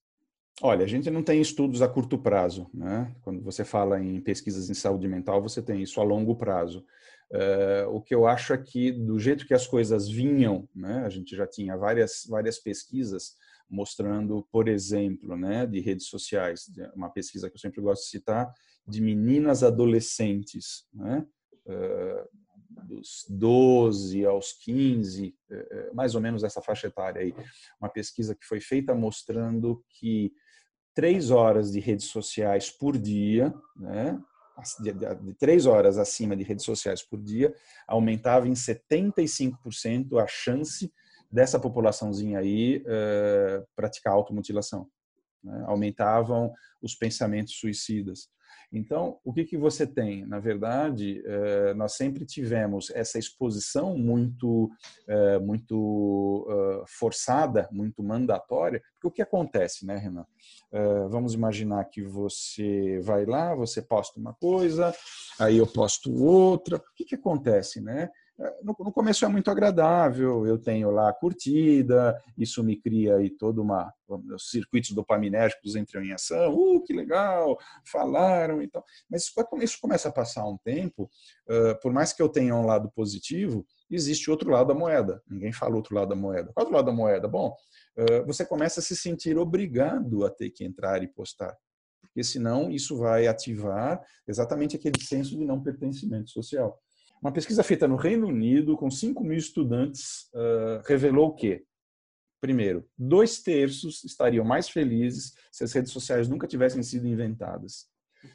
Olha, 0.61 0.85
a 0.85 0.87
gente 0.87 1.09
não 1.09 1.21
tem 1.21 1.41
estudos 1.41 1.81
a 1.81 1.87
curto 1.87 2.17
prazo, 2.17 2.69
né? 2.73 3.13
Quando 3.21 3.41
você 3.41 3.65
fala 3.65 4.01
em 4.01 4.21
pesquisas 4.21 4.69
em 4.69 4.73
saúde 4.73 5.07
mental, 5.07 5.41
você 5.41 5.61
tem 5.61 5.81
isso 5.81 5.99
a 5.99 6.03
longo 6.03 6.35
prazo. 6.35 6.85
Uh, 7.29 7.89
o 7.89 8.01
que 8.01 8.15
eu 8.15 8.25
acho 8.25 8.53
é 8.53 8.57
que, 8.57 8.91
do 8.91 9.19
jeito 9.19 9.45
que 9.45 9.53
as 9.53 9.67
coisas 9.67 10.07
vinham, 10.07 10.69
né? 10.73 11.03
A 11.05 11.09
gente 11.09 11.35
já 11.35 11.45
tinha 11.45 11.75
várias, 11.75 12.25
várias 12.29 12.57
pesquisas 12.57 13.35
mostrando, 13.69 14.47
por 14.51 14.67
exemplo, 14.67 15.35
né, 15.35 15.65
de 15.65 15.79
redes 15.79 16.07
sociais, 16.07 16.71
uma 16.95 17.09
pesquisa 17.09 17.49
que 17.49 17.55
eu 17.55 17.59
sempre 17.59 17.81
gosto 17.81 18.03
de 18.03 18.09
citar, 18.09 18.53
de 18.87 19.01
meninas 19.01 19.63
adolescentes, 19.63 20.87
né, 20.93 21.25
uh, 21.65 22.85
dos 22.87 23.25
12 23.27 24.25
aos 24.25 24.53
15, 24.53 25.35
uh, 25.49 25.95
mais 25.95 26.13
ou 26.15 26.21
menos 26.21 26.43
essa 26.43 26.61
faixa 26.61 26.87
etária 26.87 27.21
aí, 27.21 27.33
uma 27.79 27.89
pesquisa 27.89 28.35
que 28.35 28.45
foi 28.45 28.61
feita 28.61 28.93
mostrando 28.93 29.83
que 29.89 30.31
três 30.95 31.29
horas 31.29 31.71
de 31.71 31.79
redes 31.79 32.05
sociais 32.07 32.71
por 32.71 32.97
dia, 32.97 33.53
né, 33.75 34.17
de, 34.81 35.33
três 35.33 35.65
horas 35.65 35.97
acima 35.97 36.35
de 36.35 36.43
redes 36.43 36.63
sociais 36.63 37.03
por 37.03 37.21
dia, 37.21 37.53
aumentava 37.87 38.47
em 38.47 38.53
75% 38.53 40.17
a 40.17 40.25
chance 40.25 40.91
dessa 41.29 41.59
populaçãozinha 41.59 42.39
aí 42.39 42.77
uh, 42.77 43.67
praticar 43.75 44.13
automutilação. 44.13 44.87
Né? 45.45 45.63
Aumentavam 45.67 46.51
os 46.81 46.95
pensamentos 46.95 47.57
suicidas. 47.57 48.27
Então, 48.71 49.19
o 49.23 49.31
que, 49.31 49.45
que 49.45 49.57
você 49.57 49.85
tem? 49.85 50.25
Na 50.25 50.39
verdade, 50.39 51.23
uh, 51.25 51.75
nós 51.75 51.93
sempre 51.93 52.25
tivemos 52.25 52.89
essa 52.91 53.17
exposição 53.17 53.97
muito, 53.97 54.65
uh, 55.07 55.39
muito 55.41 56.83
forçada, 56.87 57.69
muito 57.71 58.03
mandatória, 58.03 58.81
porque 58.93 59.07
o 59.07 59.11
que 59.11 59.21
acontece, 59.21 59.85
né, 59.85 59.97
Renan? 59.97 60.25
vamos 61.09 61.33
imaginar 61.33 61.85
que 61.85 62.03
você 62.03 62.99
vai 63.01 63.25
lá, 63.25 63.55
você 63.55 63.81
posta 63.81 64.19
uma 64.19 64.33
coisa, 64.33 64.93
aí 65.39 65.57
eu 65.57 65.65
posto 65.65 66.11
outra. 66.13 66.77
O 66.77 66.81
que, 66.95 67.05
que 67.05 67.15
acontece, 67.15 67.79
né? 67.79 68.09
No, 68.61 68.75
no, 68.77 68.91
começo 68.91 69.23
é 69.23 69.27
muito 69.27 69.49
agradável, 69.49 70.45
eu 70.45 70.57
tenho 70.57 70.91
lá 70.91 71.09
a 71.09 71.13
curtida, 71.13 72.21
isso 72.37 72.63
me 72.63 72.75
cria 72.75 73.15
aí 73.15 73.29
todo 73.29 73.61
uma 73.61 73.93
os 74.07 74.51
circuitos 74.51 74.91
dopaminérgicos 74.91 75.75
entram 75.75 76.03
em 76.03 76.11
ação, 76.11 76.53
uh, 76.53 76.83
que 76.83 76.93
legal, 76.93 77.57
falaram 77.89 78.61
e 78.61 78.67
tal. 78.67 78.83
Mas 79.09 79.31
isso 79.63 79.79
começa 79.81 80.09
a 80.09 80.11
passar 80.11 80.45
um 80.45 80.57
tempo, 80.57 81.09
uh, 81.49 81.79
por 81.81 81.91
mais 81.91 82.13
que 82.13 82.21
eu 82.21 82.29
tenha 82.29 82.55
um 82.55 82.65
lado 82.65 82.91
positivo, 82.91 83.65
existe 83.89 84.29
outro 84.29 84.51
lado 84.51 84.67
da 84.67 84.75
moeda. 84.75 85.23
Ninguém 85.27 85.51
fala 85.51 85.75
outro 85.75 85.95
lado 85.95 86.09
da 86.09 86.15
moeda. 86.15 86.51
Qual 86.53 86.67
é 86.67 86.69
o 86.69 86.73
lado 86.73 86.85
da 86.85 86.91
moeda? 86.91 87.27
Bom, 87.27 87.55
uh, 87.97 88.25
você 88.25 88.45
começa 88.45 88.79
a 88.79 88.83
se 88.83 88.95
sentir 88.95 89.37
obrigado 89.37 90.25
a 90.25 90.29
ter 90.29 90.49
que 90.51 90.63
entrar 90.63 91.01
e 91.01 91.07
postar 91.07 91.55
porque 92.15 92.23
senão 92.23 92.71
isso 92.71 92.97
vai 92.97 93.27
ativar 93.27 94.01
exatamente 94.25 94.77
aquele 94.77 95.01
senso 95.01 95.37
de 95.37 95.43
não 95.43 95.61
pertencimento 95.61 96.29
social. 96.29 96.79
Uma 97.21 97.31
pesquisa 97.31 97.63
feita 97.63 97.87
no 97.87 97.95
Reino 97.95 98.27
Unido 98.27 98.77
com 98.77 98.89
5 98.89 99.23
mil 99.23 99.37
estudantes 99.37 100.29
uh, 100.33 100.81
revelou 100.85 101.33
que, 101.33 101.63
primeiro, 102.39 102.87
dois 102.97 103.41
terços 103.41 104.03
estariam 104.03 104.45
mais 104.45 104.69
felizes 104.69 105.33
se 105.51 105.63
as 105.63 105.73
redes 105.73 105.91
sociais 105.91 106.27
nunca 106.27 106.47
tivessem 106.47 106.83
sido 106.83 107.07
inventadas. 107.07 107.87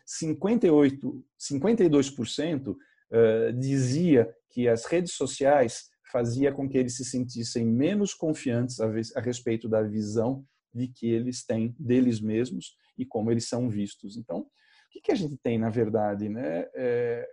58, 0.07 1.25
52% 1.39 2.69
uh, 2.71 3.53
dizia 3.59 4.33
que 4.51 4.69
as 4.69 4.85
redes 4.85 5.13
sociais 5.13 5.89
fazia 6.11 6.53
com 6.53 6.69
que 6.69 6.77
eles 6.77 6.97
se 6.97 7.05
sentissem 7.05 7.65
menos 7.65 8.13
confiantes 8.13 8.81
a, 8.81 8.87
a 9.17 9.21
respeito 9.21 9.69
da 9.69 9.83
visão 9.83 10.45
de 10.75 10.89
que 10.89 11.09
eles 11.09 11.45
têm 11.45 11.75
deles 11.79 12.21
mesmos 12.21 12.77
e 12.99 13.05
como 13.05 13.31
eles 13.31 13.49
são 13.49 13.69
vistos. 13.69 14.17
Então, 14.17 14.41
o 14.41 14.47
que, 14.91 15.01
que 15.01 15.13
a 15.13 15.15
gente 15.15 15.37
tem, 15.37 15.59
na 15.59 15.71
verdade? 15.71 16.29
Né? 16.29 16.67
É, 16.75 17.29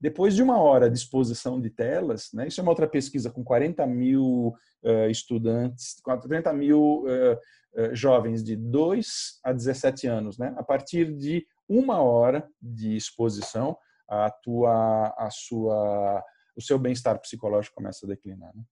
depois 0.00 0.34
de 0.34 0.42
uma 0.42 0.58
hora 0.58 0.88
de 0.88 0.96
exposição 0.96 1.60
de 1.60 1.70
telas, 1.70 2.30
né, 2.32 2.46
isso 2.46 2.60
é 2.60 2.62
uma 2.62 2.70
outra 2.70 2.86
pesquisa 2.86 3.30
com 3.30 3.42
40 3.42 3.86
mil 3.86 4.54
uh, 4.84 5.10
estudantes, 5.10 6.00
40 6.02 6.52
mil 6.52 7.04
uh, 7.04 7.34
uh, 7.82 7.94
jovens 7.94 8.44
de 8.44 8.54
2 8.54 9.40
a 9.42 9.52
17 9.52 10.06
anos. 10.06 10.38
Né, 10.38 10.54
a 10.56 10.62
partir 10.62 11.12
de 11.16 11.44
uma 11.68 12.00
hora 12.00 12.48
de 12.62 12.96
exposição, 12.96 13.76
a 14.08 14.30
tua, 14.30 15.14
a 15.18 15.28
sua, 15.30 16.24
o 16.56 16.62
seu 16.62 16.78
bem-estar 16.78 17.20
psicológico 17.20 17.76
começa 17.76 18.06
a 18.06 18.08
declinar. 18.08 18.54
Né? 18.54 18.62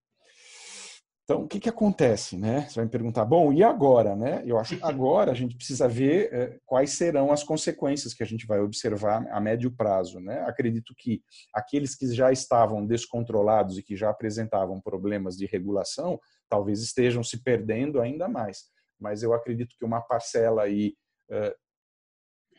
Então, 1.26 1.42
o 1.42 1.48
que, 1.48 1.58
que 1.58 1.68
acontece? 1.68 2.38
Né? 2.38 2.68
Você 2.68 2.76
vai 2.76 2.84
me 2.84 2.90
perguntar, 2.90 3.24
bom, 3.24 3.52
e 3.52 3.60
agora? 3.60 4.14
Né? 4.14 4.44
Eu 4.46 4.58
acho 4.58 4.76
que 4.76 4.84
agora 4.84 5.32
a 5.32 5.34
gente 5.34 5.56
precisa 5.56 5.88
ver 5.88 6.32
eh, 6.32 6.60
quais 6.64 6.90
serão 6.90 7.32
as 7.32 7.42
consequências 7.42 8.14
que 8.14 8.22
a 8.22 8.26
gente 8.26 8.46
vai 8.46 8.60
observar 8.60 9.26
a 9.32 9.40
médio 9.40 9.72
prazo. 9.72 10.20
Né? 10.20 10.40
Acredito 10.42 10.94
que 10.96 11.20
aqueles 11.52 11.96
que 11.96 12.14
já 12.14 12.30
estavam 12.30 12.86
descontrolados 12.86 13.76
e 13.76 13.82
que 13.82 13.96
já 13.96 14.08
apresentavam 14.08 14.80
problemas 14.80 15.36
de 15.36 15.46
regulação, 15.46 16.16
talvez 16.48 16.80
estejam 16.80 17.24
se 17.24 17.42
perdendo 17.42 18.00
ainda 18.00 18.28
mais. 18.28 18.66
Mas 18.96 19.24
eu 19.24 19.34
acredito 19.34 19.74
que 19.76 19.84
uma 19.84 20.00
parcela 20.00 20.62
aí 20.62 20.94
eh, 21.28 21.56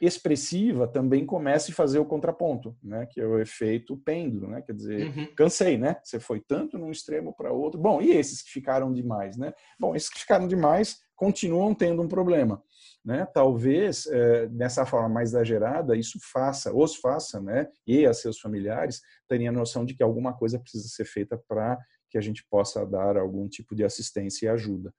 expressiva 0.01 0.87
também 0.87 1.25
comece 1.25 1.71
a 1.71 1.75
fazer 1.75 1.99
o 1.99 2.05
contraponto, 2.05 2.75
né? 2.83 3.05
Que 3.05 3.21
é 3.21 3.25
o 3.25 3.39
efeito 3.39 3.97
pêndulo, 3.97 4.47
né? 4.47 4.61
Quer 4.61 4.73
dizer, 4.73 5.07
uhum. 5.07 5.27
cansei, 5.35 5.77
né? 5.77 5.97
Você 6.03 6.19
foi 6.19 6.39
tanto 6.39 6.77
num 6.77 6.91
extremo 6.91 7.33
para 7.35 7.51
outro. 7.51 7.79
Bom, 7.79 8.01
e 8.01 8.11
esses 8.11 8.41
que 8.41 8.51
ficaram 8.51 8.93
demais, 8.93 9.37
né? 9.37 9.53
Bom, 9.79 9.95
esses 9.95 10.09
que 10.09 10.19
ficaram 10.19 10.47
demais 10.47 10.99
continuam 11.15 11.73
tendo 11.73 12.01
um 12.01 12.07
problema, 12.07 12.61
né? 13.03 13.27
Talvez 13.33 14.05
é, 14.07 14.47
nessa 14.49 14.85
forma 14.85 15.09
mais 15.09 15.29
exagerada 15.29 15.95
isso 15.95 16.19
faça, 16.21 16.73
os 16.73 16.95
faça, 16.95 17.41
né? 17.41 17.67
E 17.85 18.05
a 18.05 18.13
seus 18.13 18.39
familiares 18.39 19.01
terem 19.27 19.47
a 19.47 19.51
noção 19.51 19.83
de 19.83 19.95
que 19.95 20.03
alguma 20.03 20.33
coisa 20.33 20.59
precisa 20.59 20.87
ser 20.87 21.05
feita 21.05 21.41
para 21.47 21.77
que 22.09 22.17
a 22.17 22.21
gente 22.21 22.45
possa 22.49 22.85
dar 22.85 23.17
algum 23.17 23.47
tipo 23.47 23.75
de 23.75 23.83
assistência 23.83 24.45
e 24.45 24.49
ajuda. 24.49 24.93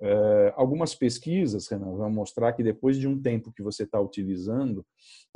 Uh, 0.00 0.50
algumas 0.54 0.94
pesquisas, 0.94 1.68
Renan, 1.68 1.94
vão 1.94 2.10
mostrar 2.10 2.54
que 2.54 2.62
depois 2.62 2.96
de 2.96 3.06
um 3.06 3.20
tempo 3.20 3.52
que 3.52 3.62
você 3.62 3.82
está 3.82 4.00
utilizando, 4.00 4.84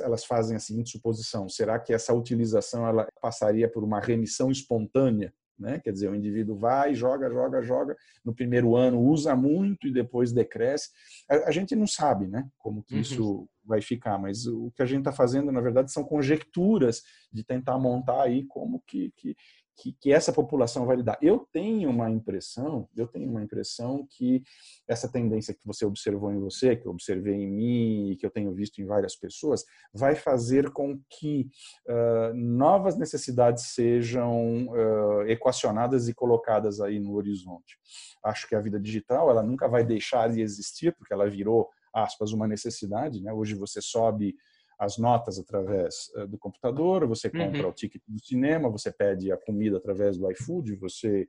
elas 0.01 0.25
fazem 0.25 0.55
a 0.55 0.59
seguinte 0.59 0.89
suposição: 0.89 1.47
será 1.47 1.77
que 1.79 1.93
essa 1.93 2.13
utilização 2.13 2.87
ela 2.87 3.07
passaria 3.21 3.69
por 3.69 3.83
uma 3.83 3.99
remissão 3.99 4.49
espontânea? 4.49 5.31
Né? 5.57 5.79
Quer 5.79 5.93
dizer, 5.93 6.09
o 6.09 6.15
indivíduo 6.15 6.57
vai, 6.57 6.93
joga, 6.93 7.29
joga, 7.29 7.61
joga, 7.61 7.95
no 8.25 8.33
primeiro 8.33 8.75
ano 8.75 8.99
usa 8.99 9.35
muito 9.35 9.87
e 9.87 9.93
depois 9.93 10.33
decresce. 10.33 10.89
A, 11.29 11.49
a 11.49 11.51
gente 11.51 11.75
não 11.75 11.87
sabe 11.87 12.27
né, 12.27 12.45
como 12.57 12.83
que 12.83 12.95
uhum. 12.95 13.01
isso 13.01 13.49
vai 13.63 13.81
ficar, 13.81 14.17
mas 14.17 14.45
o 14.47 14.71
que 14.75 14.81
a 14.81 14.85
gente 14.85 14.99
está 14.99 15.11
fazendo, 15.11 15.51
na 15.51 15.61
verdade, 15.61 15.91
são 15.91 16.03
conjecturas 16.03 17.03
de 17.31 17.43
tentar 17.43 17.79
montar 17.79 18.23
aí 18.23 18.45
como 18.47 18.83
que, 18.85 19.13
que, 19.15 19.35
que, 19.77 19.93
que, 19.93 20.11
essa 20.11 20.31
população 20.31 20.85
vai 20.85 20.97
lidar. 20.97 21.17
Eu 21.21 21.47
tenho 21.51 21.89
uma 21.89 22.09
impressão, 22.09 22.87
eu 22.95 23.07
tenho 23.07 23.29
uma 23.29 23.43
impressão 23.43 24.07
que 24.09 24.43
essa 24.87 25.07
tendência 25.11 25.53
que 25.53 25.65
você 25.65 25.85
observou 25.85 26.31
em 26.31 26.39
você, 26.39 26.75
que 26.75 26.85
eu 26.85 26.91
observei 26.91 27.35
em 27.35 27.47
mim 27.47 28.17
que 28.17 28.25
eu 28.25 28.31
tenho 28.31 28.53
visto 28.53 28.79
em 28.81 28.85
várias 28.85 29.15
pessoas, 29.15 29.65
vai 29.93 30.15
fazer 30.15 30.71
com 30.71 30.99
que 31.09 31.49
uh, 31.87 32.33
novas 32.33 32.97
necessidades 32.97 33.73
sejam 33.73 34.67
uh, 34.67 35.21
equacionadas 35.27 36.07
e 36.07 36.13
colocadas 36.13 36.79
aí 36.79 36.99
no 36.99 37.13
horizonte. 37.15 37.77
Acho 38.23 38.47
que 38.47 38.55
a 38.55 38.61
vida 38.61 38.79
digital 38.79 39.29
ela 39.29 39.43
nunca 39.43 39.67
vai 39.67 39.83
deixar 39.83 40.29
de 40.29 40.41
existir 40.41 40.95
porque 40.95 41.13
ela 41.13 41.29
virou 41.29 41.69
aspas 41.93 42.31
uma 42.31 42.47
necessidade. 42.47 43.21
Né? 43.21 43.31
Hoje 43.31 43.55
você 43.55 43.81
sobe 43.81 44.35
as 44.77 44.97
notas 44.97 45.39
através 45.39 46.11
eh, 46.15 46.27
do 46.27 46.37
computador, 46.37 47.07
você 47.07 47.29
compra 47.29 47.63
uhum. 47.63 47.69
o 47.69 47.73
ticket 47.73 48.01
do 48.07 48.19
cinema, 48.23 48.69
você 48.69 48.91
pede 48.91 49.31
a 49.31 49.37
comida 49.37 49.77
através 49.77 50.17
do 50.17 50.29
iFood, 50.31 50.75
você 50.75 51.27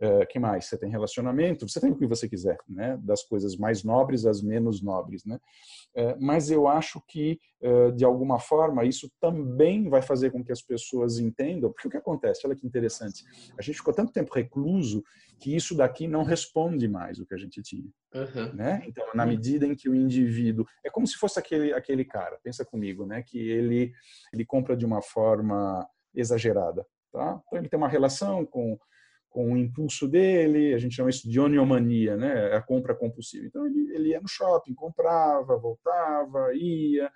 Uh, 0.00 0.24
que 0.28 0.38
mais? 0.38 0.66
Você 0.66 0.78
tem 0.78 0.88
relacionamento, 0.88 1.68
você 1.68 1.80
tem 1.80 1.90
o 1.90 1.96
que 1.96 2.06
você 2.06 2.28
quiser, 2.28 2.56
né? 2.68 2.96
Das 3.02 3.24
coisas 3.24 3.56
mais 3.56 3.82
nobres 3.82 4.26
às 4.26 4.40
menos 4.40 4.80
nobres, 4.80 5.24
né? 5.24 5.40
Uh, 5.96 6.14
mas 6.20 6.52
eu 6.52 6.68
acho 6.68 7.02
que, 7.08 7.40
uh, 7.60 7.90
de 7.90 8.04
alguma 8.04 8.38
forma, 8.38 8.84
isso 8.84 9.10
também 9.20 9.88
vai 9.88 10.00
fazer 10.00 10.30
com 10.30 10.44
que 10.44 10.52
as 10.52 10.62
pessoas 10.62 11.18
entendam, 11.18 11.72
porque 11.72 11.88
o 11.88 11.90
que 11.90 11.96
acontece, 11.96 12.46
olha 12.46 12.54
que 12.54 12.64
interessante, 12.64 13.24
a 13.58 13.62
gente 13.62 13.78
ficou 13.78 13.92
tanto 13.92 14.12
tempo 14.12 14.32
recluso 14.32 15.02
que 15.40 15.54
isso 15.54 15.74
daqui 15.74 16.06
não 16.06 16.22
responde 16.22 16.86
mais 16.86 17.18
o 17.18 17.26
que 17.26 17.34
a 17.34 17.38
gente 17.38 17.60
tinha, 17.60 17.90
uhum. 18.14 18.52
né? 18.54 18.84
Então, 18.86 19.04
na 19.14 19.26
medida 19.26 19.66
em 19.66 19.74
que 19.74 19.88
o 19.88 19.96
indivíduo, 19.96 20.64
é 20.84 20.90
como 20.90 21.08
se 21.08 21.16
fosse 21.16 21.40
aquele, 21.40 21.72
aquele 21.72 22.04
cara, 22.04 22.38
pensa 22.42 22.64
comigo, 22.64 23.04
né? 23.04 23.22
Que 23.22 23.38
ele, 23.38 23.92
ele 24.32 24.44
compra 24.44 24.76
de 24.76 24.86
uma 24.86 25.02
forma 25.02 25.84
exagerada, 26.14 26.86
tá? 27.12 27.42
Então, 27.46 27.58
ele 27.58 27.68
tem 27.68 27.78
uma 27.78 27.88
relação 27.88 28.46
com 28.46 28.78
com 29.28 29.52
o 29.52 29.56
impulso 29.56 30.08
dele, 30.08 30.74
a 30.74 30.78
gente 30.78 30.96
chama 30.96 31.10
isso 31.10 31.28
de 31.28 31.38
oniomania, 31.38 32.16
né? 32.16 32.54
a 32.54 32.62
compra 32.62 32.94
compulsiva. 32.94 33.46
Então 33.46 33.66
ele, 33.66 33.94
ele 33.94 34.08
ia 34.10 34.20
no 34.20 34.28
shopping, 34.28 34.74
comprava, 34.74 35.56
voltava, 35.56 36.52
ia, 36.54 37.10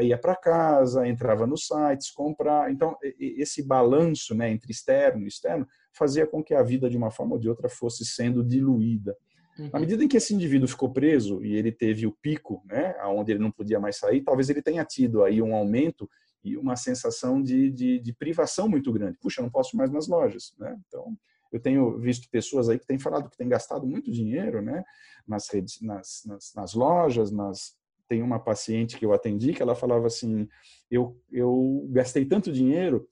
ia 0.00 0.18
para 0.18 0.36
casa, 0.36 1.06
entrava 1.08 1.46
nos 1.46 1.66
sites, 1.66 2.10
comprar. 2.10 2.70
Então 2.70 2.96
esse 3.18 3.66
balanço 3.66 4.34
né, 4.34 4.50
entre 4.50 4.70
externo 4.70 5.24
e 5.24 5.28
externo 5.28 5.66
fazia 5.92 6.26
com 6.26 6.42
que 6.42 6.54
a 6.54 6.62
vida 6.62 6.90
de 6.90 6.96
uma 6.96 7.10
forma 7.10 7.34
ou 7.34 7.38
de 7.38 7.48
outra 7.48 7.68
fosse 7.68 8.04
sendo 8.04 8.44
diluída. 8.44 9.16
Uhum. 9.58 9.70
À 9.72 9.80
medida 9.80 10.04
em 10.04 10.08
que 10.08 10.18
esse 10.18 10.34
indivíduo 10.34 10.68
ficou 10.68 10.92
preso 10.92 11.42
e 11.42 11.56
ele 11.56 11.72
teve 11.72 12.06
o 12.06 12.12
pico, 12.12 12.62
né, 12.66 12.94
onde 13.06 13.32
ele 13.32 13.40
não 13.40 13.50
podia 13.50 13.80
mais 13.80 13.96
sair, 13.96 14.20
talvez 14.20 14.50
ele 14.50 14.60
tenha 14.60 14.84
tido 14.84 15.24
aí 15.24 15.40
um 15.40 15.54
aumento 15.54 16.08
e 16.44 16.58
uma 16.58 16.76
sensação 16.76 17.42
de, 17.42 17.70
de, 17.70 17.98
de 17.98 18.12
privação 18.12 18.68
muito 18.68 18.92
grande. 18.92 19.18
Puxa, 19.18 19.40
eu 19.40 19.44
não 19.44 19.50
posso 19.50 19.76
mais 19.76 19.90
nas 19.90 20.06
lojas, 20.06 20.54
né? 20.58 20.78
Então 20.86 21.16
eu 21.52 21.60
tenho 21.60 21.98
visto 21.98 22.28
pessoas 22.30 22.68
aí 22.68 22.78
que 22.78 22.86
têm 22.86 22.98
falado 22.98 23.28
que 23.28 23.36
têm 23.36 23.48
gastado 23.48 23.86
muito 23.86 24.10
dinheiro, 24.10 24.60
né, 24.60 24.84
nas 25.26 25.48
redes, 25.48 25.80
nas, 25.80 26.22
nas, 26.26 26.52
nas 26.54 26.74
lojas, 26.74 27.30
nas 27.30 27.74
tem 28.08 28.22
uma 28.22 28.38
paciente 28.38 28.96
que 28.96 29.04
eu 29.04 29.12
atendi 29.12 29.52
que 29.52 29.62
ela 29.62 29.74
falava 29.74 30.06
assim, 30.06 30.48
eu 30.90 31.20
eu 31.30 31.86
gastei 31.90 32.24
tanto 32.24 32.52
dinheiro 32.52 33.08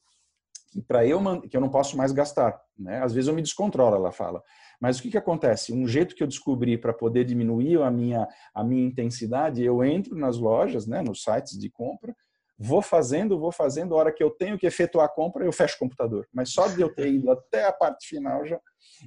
que 0.71 0.81
para 0.81 1.07
eu 1.07 1.21
que 1.49 1.57
eu 1.57 1.61
não 1.61 1.69
posso 1.69 1.97
mais 1.97 2.13
gastar, 2.13 2.61
né? 2.77 3.03
Às 3.03 3.13
vezes 3.13 3.29
eu 3.29 3.35
me 3.35 3.43
descontrolo, 3.43 3.95
ela 3.95 4.11
fala. 4.11 4.43
Mas 4.81 4.99
o 4.99 5.03
que 5.03 5.11
que 5.11 5.19
acontece? 5.19 5.73
Um 5.73 5.87
jeito 5.87 6.15
que 6.15 6.23
eu 6.23 6.27
descobri 6.27 6.77
para 6.77 6.93
poder 6.93 7.25
diminuir 7.25 7.81
a 7.81 7.91
minha 7.91 8.27
a 8.53 8.65
minha 8.65 8.85
intensidade, 8.85 9.63
eu 9.63 9.85
entro 9.85 10.17
nas 10.17 10.37
lojas, 10.37 10.87
né, 10.87 11.01
nos 11.03 11.23
sites 11.23 11.59
de 11.59 11.71
compra 11.71 12.15
vou 12.59 12.81
fazendo, 12.81 13.39
vou 13.39 13.53
fazendo, 13.53 13.95
a 13.95 13.99
hora 13.99 14.13
que 14.13 14.23
eu 14.23 14.31
tenho 14.31 14.59
que 14.59 14.67
efetuar 14.67 15.07
a 15.07 15.09
compra, 15.09 15.45
eu 15.45 15.53
fecho 15.53 15.77
o 15.77 15.79
computador. 15.79 16.27
Mas 16.33 16.51
só 16.51 16.69
de 16.69 16.81
eu 16.81 16.93
ter 16.93 17.13
ido 17.13 17.31
até 17.31 17.65
a 17.65 17.73
parte 17.73 18.09
final 18.09 18.45
já. 18.47 18.61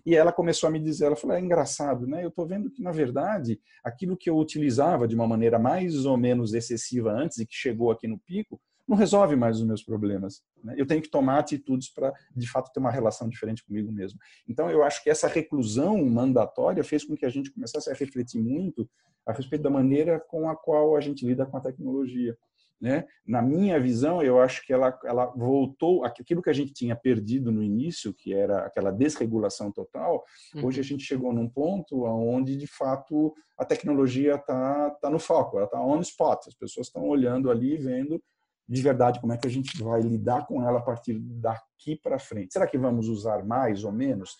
E 0.05 0.15
ela 0.15 0.31
começou 0.31 0.67
a 0.67 0.71
me 0.71 0.79
dizer, 0.79 1.05
ela 1.05 1.15
falou, 1.15 1.35
é 1.35 1.39
engraçado, 1.39 2.05
né? 2.05 2.23
Eu 2.23 2.29
estou 2.29 2.45
vendo 2.45 2.69
que, 2.69 2.81
na 2.81 2.91
verdade, 2.91 3.59
aquilo 3.83 4.17
que 4.17 4.29
eu 4.29 4.37
utilizava 4.37 5.07
de 5.07 5.15
uma 5.15 5.27
maneira 5.27 5.57
mais 5.57 6.05
ou 6.05 6.17
menos 6.17 6.53
excessiva 6.53 7.11
antes 7.11 7.37
e 7.37 7.45
que 7.45 7.55
chegou 7.55 7.91
aqui 7.91 8.07
no 8.07 8.19
pico, 8.19 8.59
não 8.87 8.95
resolve 8.95 9.35
mais 9.35 9.59
os 9.59 9.65
meus 9.65 9.83
problemas. 9.83 10.41
Né? 10.63 10.75
Eu 10.77 10.85
tenho 10.85 11.01
que 11.01 11.09
tomar 11.09 11.39
atitudes 11.39 11.89
para, 11.89 12.13
de 12.35 12.49
fato, 12.49 12.71
ter 12.71 12.79
uma 12.79 12.91
relação 12.91 13.27
diferente 13.27 13.63
comigo 13.63 13.91
mesmo. 13.91 14.17
Então, 14.47 14.69
eu 14.69 14.81
acho 14.81 15.03
que 15.03 15.09
essa 15.09 15.27
reclusão 15.27 16.03
mandatória 16.05 16.83
fez 16.83 17.03
com 17.03 17.15
que 17.15 17.25
a 17.25 17.29
gente 17.29 17.51
começasse 17.51 17.89
a 17.89 17.93
refletir 17.93 18.41
muito 18.41 18.89
a 19.25 19.33
respeito 19.33 19.61
da 19.61 19.69
maneira 19.69 20.21
com 20.21 20.49
a 20.49 20.55
qual 20.55 20.95
a 20.95 21.01
gente 21.01 21.25
lida 21.25 21.45
com 21.45 21.57
a 21.57 21.61
tecnologia. 21.61 22.37
Né? 22.79 23.07
Na 23.25 23.41
minha 23.41 23.79
visão, 23.79 24.21
eu 24.21 24.39
acho 24.39 24.63
que 24.65 24.71
ela, 24.71 24.97
ela 25.03 25.25
voltou 25.25 26.05
aquilo 26.05 26.43
que 26.43 26.49
a 26.49 26.53
gente 26.53 26.73
tinha 26.73 26.95
perdido 26.95 27.51
no 27.51 27.63
início, 27.63 28.13
que 28.13 28.33
era 28.33 28.65
aquela 28.65 28.91
desregulação 28.91 29.71
total. 29.71 30.23
Uhum. 30.53 30.65
Hoje 30.65 30.79
a 30.79 30.83
gente 30.83 31.03
chegou 31.03 31.33
num 31.33 31.49
ponto 31.49 32.03
onde, 32.03 32.55
de 32.55 32.67
fato, 32.67 33.33
a 33.57 33.65
tecnologia 33.65 34.35
está 34.35 34.91
tá 35.01 35.09
no 35.09 35.17
foco, 35.17 35.57
ela 35.57 35.65
está 35.65 35.81
on 35.81 35.99
spot. 36.01 36.47
As 36.47 36.53
pessoas 36.53 36.87
estão 36.87 37.07
olhando 37.07 37.49
ali, 37.49 37.77
vendo 37.77 38.21
de 38.69 38.81
verdade 38.81 39.21
como 39.21 39.33
é 39.33 39.37
que 39.37 39.47
a 39.47 39.51
gente 39.51 39.81
vai 39.81 40.01
lidar 40.01 40.45
com 40.45 40.61
ela 40.61 40.79
a 40.79 40.81
partir 40.81 41.17
daqui 41.19 41.95
para 41.95 42.19
frente. 42.19 42.53
Será 42.53 42.67
que 42.67 42.77
vamos 42.77 43.07
usar 43.07 43.45
mais 43.45 43.83
ou 43.83 43.91
menos? 43.91 44.35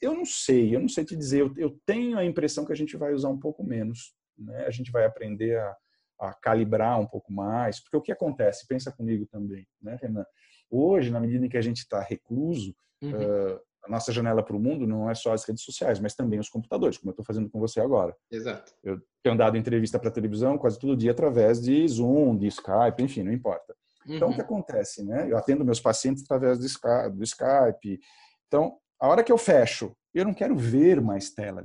Eu 0.00 0.14
não 0.14 0.24
sei, 0.24 0.74
eu 0.74 0.80
não 0.80 0.88
sei 0.88 1.04
te 1.04 1.14
dizer. 1.14 1.42
Eu, 1.42 1.54
eu 1.56 1.80
tenho 1.86 2.18
a 2.18 2.24
impressão 2.24 2.64
que 2.64 2.72
a 2.72 2.76
gente 2.76 2.96
vai 2.96 3.12
usar 3.12 3.28
um 3.28 3.38
pouco 3.38 3.62
menos. 3.62 4.14
Né? 4.36 4.64
A 4.66 4.70
gente 4.70 4.90
vai 4.90 5.04
aprender 5.04 5.58
a 5.58 5.76
a 6.20 6.34
calibrar 6.34 7.00
um 7.00 7.06
pouco 7.06 7.32
mais, 7.32 7.80
porque 7.80 7.96
o 7.96 8.02
que 8.02 8.12
acontece, 8.12 8.66
pensa 8.66 8.92
comigo 8.92 9.26
também, 9.26 9.66
né, 9.80 9.98
Renan? 10.00 10.24
Hoje, 10.70 11.10
na 11.10 11.20
medida 11.20 11.44
em 11.44 11.48
que 11.48 11.56
a 11.56 11.62
gente 11.62 11.78
está 11.78 12.00
recluso, 12.00 12.74
uhum. 13.02 13.10
uh, 13.10 13.60
a 13.84 13.90
nossa 13.90 14.12
janela 14.12 14.42
para 14.42 14.54
o 14.54 14.60
mundo 14.60 14.86
não 14.86 15.10
é 15.10 15.14
só 15.14 15.32
as 15.32 15.44
redes 15.44 15.64
sociais, 15.64 15.98
mas 15.98 16.14
também 16.14 16.38
os 16.38 16.48
computadores, 16.48 16.98
como 16.98 17.10
eu 17.10 17.12
estou 17.12 17.24
fazendo 17.24 17.48
com 17.48 17.58
você 17.58 17.80
agora. 17.80 18.14
Exato. 18.30 18.72
Eu 18.84 19.00
tenho 19.22 19.36
dado 19.36 19.56
entrevista 19.56 19.98
para 19.98 20.10
televisão 20.10 20.58
quase 20.58 20.78
todo 20.78 20.96
dia 20.96 21.10
através 21.10 21.60
de 21.60 21.86
Zoom, 21.88 22.36
de 22.36 22.46
Skype, 22.46 23.02
enfim, 23.02 23.22
não 23.22 23.32
importa. 23.32 23.74
Uhum. 24.06 24.16
Então, 24.16 24.28
o 24.28 24.32
que 24.32 24.40
uhum. 24.40 24.44
acontece, 24.44 25.04
né? 25.04 25.26
Eu 25.30 25.36
atendo 25.36 25.64
meus 25.64 25.80
pacientes 25.80 26.22
através 26.22 26.58
do 26.58 26.66
Skype, 26.66 27.16
do 27.16 27.24
Skype. 27.24 28.00
Então, 28.46 28.76
a 29.00 29.08
hora 29.08 29.24
que 29.24 29.32
eu 29.32 29.38
fecho, 29.38 29.92
eu 30.14 30.24
não 30.24 30.34
quero 30.34 30.56
ver 30.56 31.00
mais 31.00 31.30
tela. 31.30 31.64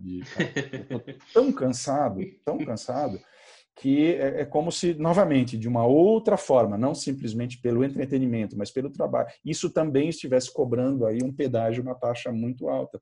Eu 0.89 1.00
tô 1.00 1.13
tão 1.34 1.52
cansado, 1.52 2.22
tão 2.46 2.58
cansado, 2.60 3.20
que 3.76 4.14
é, 4.16 4.42
é, 4.42 4.46
como 4.46 4.72
se, 4.72 4.94
novamente, 4.94 5.58
de 5.58 5.68
uma 5.68 5.86
outra 5.86 6.38
forma, 6.38 6.78
não 6.78 6.96
simplesmente 6.96 7.60
pelo 7.60 7.84
entretenimento, 7.84 8.58
mas 8.58 8.72
pelo 8.72 8.90
trabalho, 8.90 9.28
isso 9.44 9.70
também 9.70 10.10
estivesse 10.10 10.52
cobrando 10.52 11.06
aí 11.06 11.20
um 11.22 11.34
pedágio, 11.34 11.84
uma 11.84 11.96
taxa 11.96 12.32
muito 12.32 12.70
alta. 12.70 12.98
O 12.98 13.02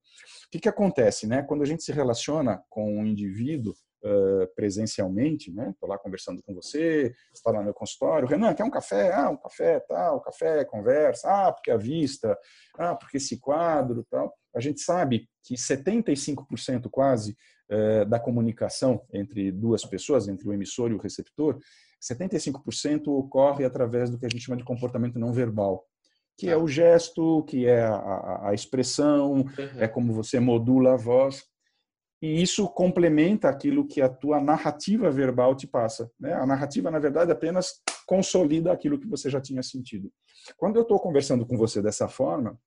que, 0.51 0.59
que 0.59 0.69
acontece, 0.69 1.27
né? 1.27 1.43
Quando 1.43 1.61
a 1.61 1.65
gente 1.65 1.83
se 1.83 1.91
relaciona 1.91 2.63
com 2.69 2.97
um 2.97 3.05
indivíduo 3.05 3.73
uh, 4.03 4.47
presencialmente, 4.55 5.51
né? 5.51 5.69
Estou 5.69 5.87
lá 5.87 5.97
conversando 5.97 6.41
com 6.41 6.55
você, 6.55 7.13
está 7.31 7.51
lá 7.51 7.59
no 7.59 7.65
meu 7.65 7.73
consultório, 7.73 8.27
Renan, 8.27 8.55
quer 8.55 8.63
um 8.63 8.71
café? 8.71 9.13
Ah, 9.13 9.29
um 9.29 9.37
café, 9.37 9.79
tal, 9.81 10.21
café, 10.21 10.65
conversa, 10.65 11.29
ah, 11.29 11.51
porque 11.51 11.69
a 11.69 11.77
vista, 11.77 12.35
ah, 12.79 12.95
porque 12.95 13.17
esse 13.17 13.39
quadro, 13.39 14.03
tal. 14.09 14.33
A 14.55 14.59
gente 14.59 14.81
sabe 14.81 15.27
que 15.43 15.55
75% 15.55 16.89
quase 16.89 17.35
da 18.07 18.19
comunicação 18.19 19.01
entre 19.11 19.51
duas 19.51 19.83
pessoas, 19.85 20.27
entre 20.27 20.47
o 20.47 20.53
emissor 20.53 20.91
e 20.91 20.93
o 20.93 20.99
receptor, 20.99 21.57
75% 22.03 23.07
ocorre 23.07 23.63
através 23.63 24.09
do 24.09 24.19
que 24.19 24.25
a 24.25 24.29
gente 24.29 24.43
chama 24.43 24.57
de 24.57 24.65
comportamento 24.65 25.17
não 25.17 25.31
verbal, 25.31 25.85
que 26.37 26.49
é 26.49 26.57
o 26.57 26.67
gesto, 26.67 27.43
que 27.43 27.65
é 27.65 27.83
a, 27.83 28.49
a 28.49 28.53
expressão, 28.53 29.41
uhum. 29.41 29.47
é 29.77 29.87
como 29.87 30.13
você 30.13 30.39
modula 30.39 30.93
a 30.93 30.97
voz. 30.97 31.43
E 32.21 32.41
isso 32.41 32.67
complementa 32.69 33.49
aquilo 33.49 33.85
que 33.85 34.01
a 34.01 34.07
tua 34.07 34.39
narrativa 34.39 35.11
verbal 35.11 35.55
te 35.55 35.67
passa. 35.67 36.09
Né? 36.19 36.33
A 36.33 36.45
narrativa, 36.45 36.89
na 36.89 36.99
verdade, 36.99 37.31
apenas 37.31 37.81
consolida 38.07 38.71
aquilo 38.71 38.99
que 38.99 39.07
você 39.07 39.29
já 39.29 39.41
tinha 39.41 39.61
sentido. 39.61 40.09
Quando 40.57 40.77
eu 40.77 40.83
estou 40.83 40.99
conversando 40.99 41.45
com 41.45 41.57
você 41.57 41.81
dessa 41.81 42.07
forma, 42.07 42.57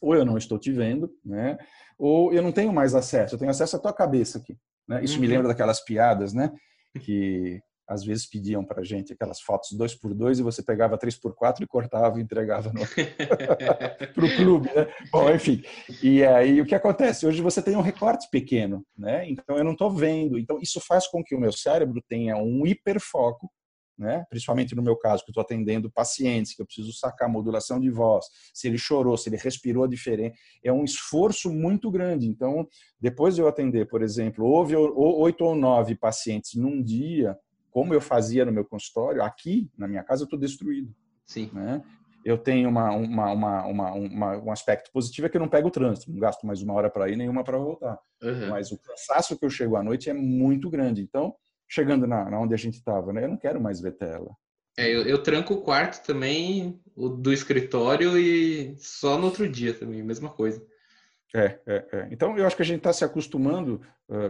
ou 0.00 0.14
eu 0.14 0.24
não 0.24 0.38
estou 0.38 0.58
te 0.58 0.72
vendo, 0.72 1.10
né? 1.24 1.58
ou 2.00 2.32
eu 2.32 2.42
não 2.42 2.50
tenho 2.50 2.72
mais 2.72 2.94
acesso, 2.94 3.34
eu 3.34 3.38
tenho 3.38 3.50
acesso 3.50 3.76
à 3.76 3.78
tua 3.78 3.92
cabeça 3.92 4.38
aqui. 4.38 4.56
Né? 4.88 5.04
Isso 5.04 5.16
uhum. 5.16 5.20
me 5.20 5.26
lembra 5.26 5.48
daquelas 5.48 5.84
piadas, 5.84 6.32
né? 6.32 6.50
Que 6.98 7.60
às 7.86 8.02
vezes 8.04 8.26
pediam 8.26 8.64
para 8.64 8.82
gente 8.82 9.12
aquelas 9.12 9.40
fotos 9.40 9.72
dois 9.72 9.94
por 9.94 10.14
dois 10.14 10.38
e 10.38 10.42
você 10.42 10.62
pegava 10.62 10.96
três 10.96 11.16
por 11.16 11.34
quatro 11.34 11.62
e 11.62 11.66
cortava 11.66 12.18
e 12.18 12.22
entregava 12.22 12.72
para 12.72 14.24
o 14.24 14.30
clube, 14.36 14.70
né? 14.74 14.86
Bom, 15.12 15.28
enfim. 15.30 15.62
E 16.02 16.24
aí 16.24 16.60
o 16.60 16.64
que 16.64 16.74
acontece? 16.74 17.26
Hoje 17.26 17.42
você 17.42 17.60
tem 17.60 17.76
um 17.76 17.82
recorte 17.82 18.28
pequeno, 18.30 18.82
né? 18.96 19.28
Então 19.28 19.58
eu 19.58 19.64
não 19.64 19.72
estou 19.72 19.90
vendo. 19.90 20.38
Então 20.38 20.58
isso 20.62 20.80
faz 20.80 21.06
com 21.06 21.22
que 21.22 21.34
o 21.34 21.40
meu 21.40 21.52
cérebro 21.52 22.02
tenha 22.08 22.36
um 22.36 22.66
hiperfoco 22.66 23.50
né? 24.00 24.24
principalmente 24.30 24.74
no 24.74 24.82
meu 24.82 24.96
caso, 24.96 25.22
que 25.22 25.30
estou 25.30 25.42
atendendo 25.42 25.90
pacientes, 25.90 26.54
que 26.54 26.62
eu 26.62 26.66
preciso 26.66 26.90
sacar 26.94 27.28
a 27.28 27.30
modulação 27.30 27.78
de 27.78 27.90
voz, 27.90 28.24
se 28.54 28.66
ele 28.66 28.78
chorou, 28.78 29.16
se 29.18 29.28
ele 29.28 29.36
respirou 29.36 29.86
diferente, 29.86 30.38
é 30.64 30.72
um 30.72 30.82
esforço 30.82 31.52
muito 31.52 31.90
grande. 31.90 32.26
Então, 32.26 32.66
depois 32.98 33.34
de 33.34 33.42
eu 33.42 33.46
atender, 33.46 33.86
por 33.86 34.02
exemplo, 34.02 34.46
houve 34.46 34.74
oito 34.74 35.44
ou 35.44 35.54
nove 35.54 35.94
pacientes 35.94 36.54
num 36.54 36.82
dia, 36.82 37.36
como 37.70 37.92
eu 37.92 38.00
fazia 38.00 38.44
no 38.44 38.52
meu 38.52 38.64
consultório, 38.64 39.22
aqui 39.22 39.70
na 39.76 39.86
minha 39.86 40.02
casa 40.02 40.22
eu 40.22 40.24
estou 40.24 40.38
destruído. 40.38 40.90
Sim. 41.26 41.50
Né? 41.52 41.82
Eu 42.24 42.38
tenho 42.38 42.70
uma, 42.70 42.90
uma, 42.92 43.32
uma, 43.32 43.94
uma, 43.94 44.36
um 44.38 44.50
aspecto 44.50 44.90
positivo 44.92 45.26
é 45.26 45.30
que 45.30 45.36
eu 45.36 45.40
não 45.40 45.48
pego 45.48 45.68
o 45.68 45.70
trânsito, 45.70 46.10
não 46.10 46.18
gasto 46.18 46.46
mais 46.46 46.62
uma 46.62 46.72
hora 46.72 46.88
para 46.88 47.08
ir, 47.10 47.16
nenhuma 47.16 47.44
para 47.44 47.58
voltar. 47.58 47.98
Uhum. 48.22 48.48
Mas 48.48 48.72
o 48.72 48.78
cansaço 48.78 49.38
que 49.38 49.44
eu 49.44 49.50
chego 49.50 49.76
à 49.76 49.82
noite 49.82 50.08
é 50.08 50.14
muito 50.14 50.70
grande. 50.70 51.02
Então, 51.02 51.34
chegando 51.70 52.06
na, 52.06 52.28
na 52.28 52.40
onde 52.40 52.52
a 52.52 52.56
gente 52.56 52.74
estava, 52.74 53.12
né? 53.12 53.24
Eu 53.24 53.28
não 53.28 53.36
quero 53.36 53.60
mais 53.60 53.80
ver 53.80 53.92
tela. 53.92 54.34
É, 54.76 54.88
eu, 54.88 55.02
eu, 55.02 55.22
tranco 55.22 55.54
o 55.54 55.62
quarto 55.62 56.04
também, 56.04 56.80
o 56.96 57.08
do 57.08 57.32
escritório 57.32 58.18
e 58.18 58.74
só 58.78 59.16
no 59.16 59.26
outro 59.26 59.48
dia 59.48 59.72
também, 59.72 60.02
mesma 60.02 60.30
coisa. 60.30 60.64
É, 61.34 61.60
é, 61.66 61.86
é. 61.92 62.08
Então 62.10 62.36
eu 62.36 62.44
acho 62.44 62.56
que 62.56 62.62
a 62.62 62.66
gente 62.66 62.78
está 62.78 62.92
se 62.92 63.04
acostumando, 63.04 63.80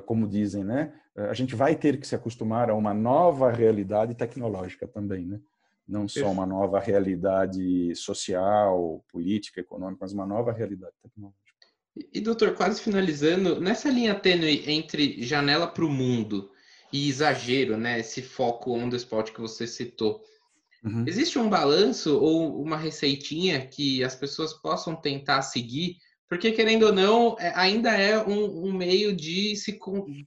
como 0.04 0.28
dizem, 0.28 0.64
né? 0.64 0.92
A 1.16 1.32
gente 1.32 1.54
vai 1.54 1.74
ter 1.74 1.98
que 1.98 2.06
se 2.06 2.14
acostumar 2.14 2.68
a 2.68 2.74
uma 2.74 2.92
nova 2.92 3.50
realidade 3.50 4.14
tecnológica 4.14 4.86
também, 4.86 5.24
né? 5.24 5.40
Não 5.88 6.06
só 6.06 6.30
uma 6.30 6.46
nova 6.46 6.78
realidade 6.78 7.94
social, 7.96 9.04
política, 9.08 9.60
econômica, 9.60 9.98
mas 10.02 10.12
uma 10.12 10.26
nova 10.26 10.52
realidade 10.52 10.94
tecnológica. 11.02 11.40
E, 12.12 12.20
doutor, 12.20 12.54
quase 12.54 12.80
finalizando, 12.80 13.60
nessa 13.60 13.90
linha 13.90 14.14
tênue 14.14 14.70
entre 14.70 15.22
janela 15.22 15.66
para 15.66 15.84
o 15.84 15.90
mundo 15.90 16.50
e 16.92 17.08
exagero, 17.08 17.76
né? 17.76 18.00
Esse 18.00 18.22
foco 18.22 18.72
on 18.72 18.90
the 18.90 18.96
spot 18.96 19.30
que 19.30 19.40
você 19.40 19.66
citou. 19.66 20.22
Uhum. 20.82 21.04
Existe 21.06 21.38
um 21.38 21.48
balanço 21.48 22.18
ou 22.18 22.62
uma 22.62 22.76
receitinha 22.76 23.66
que 23.66 24.02
as 24.02 24.14
pessoas 24.14 24.54
possam 24.54 24.96
tentar 24.96 25.42
seguir? 25.42 25.96
Porque, 26.28 26.52
querendo 26.52 26.86
ou 26.86 26.92
não, 26.92 27.36
é, 27.38 27.52
ainda 27.56 27.90
é 27.90 28.18
um, 28.24 28.68
um 28.68 28.72
meio 28.72 29.14
de 29.14 29.56
se 29.56 29.78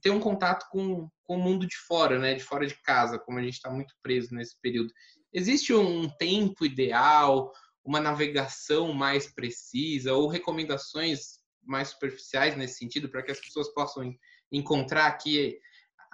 ter 0.02 0.10
um 0.10 0.20
contato 0.20 0.66
com, 0.70 1.08
com 1.24 1.36
o 1.36 1.42
mundo 1.42 1.66
de 1.66 1.76
fora, 1.76 2.18
né? 2.18 2.34
De 2.34 2.44
fora 2.44 2.66
de 2.66 2.80
casa, 2.82 3.18
como 3.18 3.38
a 3.38 3.42
gente 3.42 3.54
está 3.54 3.70
muito 3.70 3.94
preso 4.02 4.34
nesse 4.34 4.54
período. 4.60 4.92
Existe 5.32 5.72
um 5.74 6.08
tempo 6.18 6.64
ideal, 6.64 7.50
uma 7.84 8.00
navegação 8.00 8.92
mais 8.92 9.26
precisa 9.26 10.14
ou 10.14 10.28
recomendações 10.28 11.38
mais 11.62 11.88
superficiais 11.88 12.56
nesse 12.56 12.78
sentido 12.78 13.08
para 13.08 13.22
que 13.22 13.32
as 13.32 13.40
pessoas 13.40 13.72
possam 13.72 14.14
encontrar 14.52 15.06
aqui 15.06 15.58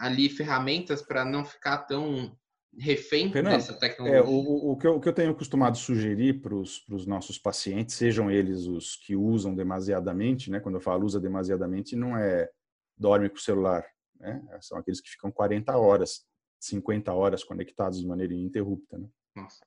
ali 0.01 0.31
ferramentas 0.31 1.03
para 1.03 1.25
não 1.25 1.45
ficar 1.45 1.79
tão 1.79 2.35
refém 2.77 3.31
Fernando, 3.31 3.53
dessa 3.53 3.79
tecnologia? 3.79 4.19
É, 4.19 4.23
o, 4.23 4.73
o, 4.73 4.77
que 4.77 4.87
eu, 4.87 4.97
o, 4.97 5.01
que 5.01 5.09
eu, 5.09 5.13
tenho 5.13 5.35
costumado 5.35 5.77
sugerir 5.77 6.41
para 6.41 6.55
os 6.55 7.07
nossos 7.07 7.39
pacientes, 7.39 7.95
sejam 7.95 8.31
eles 8.31 8.67
os 8.67 8.97
que 8.97 9.15
usam 9.15 9.55
demasiadamente, 9.55 10.51
né? 10.51 10.59
quando 10.59 10.77
eu 10.77 10.81
falo 10.81 11.05
usa 11.05 11.21
demasiadamente, 11.21 11.95
não 11.95 12.17
é 12.17 12.49
dorme 12.97 13.29
com 13.29 13.37
o 13.37 13.41
celular, 13.41 13.85
né? 14.19 14.43
são 14.61 14.79
aqueles 14.79 15.01
que 15.01 15.11
ficam 15.11 15.31
40 15.31 15.77
horas, 15.77 16.27
50 16.61 17.13
horas 17.13 17.45
conectados 17.45 18.01
de 18.01 18.07
maneira 18.07 18.33
ininterrupta. 18.33 18.99
Né? 18.99 19.09
Nossa. 19.37 19.61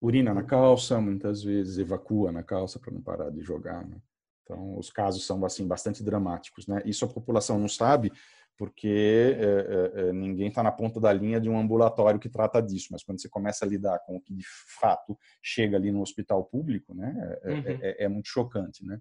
Urina 0.00 0.34
na 0.34 0.42
calça, 0.42 1.00
muitas 1.00 1.42
vezes 1.42 1.78
evacua 1.78 2.30
na 2.30 2.42
calça 2.42 2.78
para 2.78 2.92
não 2.92 3.00
parar 3.00 3.30
de 3.30 3.40
jogar. 3.40 3.86
Né? 3.86 3.96
Então, 4.42 4.78
os 4.78 4.90
casos 4.90 5.26
são 5.26 5.42
assim 5.44 5.66
bastante 5.66 6.02
dramáticos. 6.02 6.66
Né? 6.66 6.82
Isso 6.84 7.04
a 7.06 7.08
população 7.08 7.58
não 7.58 7.68
sabe, 7.68 8.12
porque 8.56 9.36
é, 9.38 10.00
é, 10.08 10.12
ninguém 10.12 10.48
está 10.48 10.62
na 10.62 10.70
ponta 10.70 11.00
da 11.00 11.12
linha 11.12 11.40
de 11.40 11.48
um 11.48 11.58
ambulatório 11.58 12.20
que 12.20 12.28
trata 12.28 12.62
disso, 12.62 12.88
mas 12.90 13.02
quando 13.02 13.20
você 13.20 13.28
começa 13.28 13.64
a 13.64 13.68
lidar 13.68 13.98
com 14.06 14.16
o 14.16 14.20
que 14.20 14.32
de 14.34 14.44
fato 14.80 15.18
chega 15.42 15.76
ali 15.76 15.90
no 15.90 16.00
hospital 16.00 16.44
público, 16.44 16.94
né, 16.94 17.38
é, 17.42 17.50
uhum. 17.50 17.62
é, 17.66 18.04
é 18.04 18.08
muito 18.08 18.28
chocante, 18.28 18.84
né? 18.84 18.98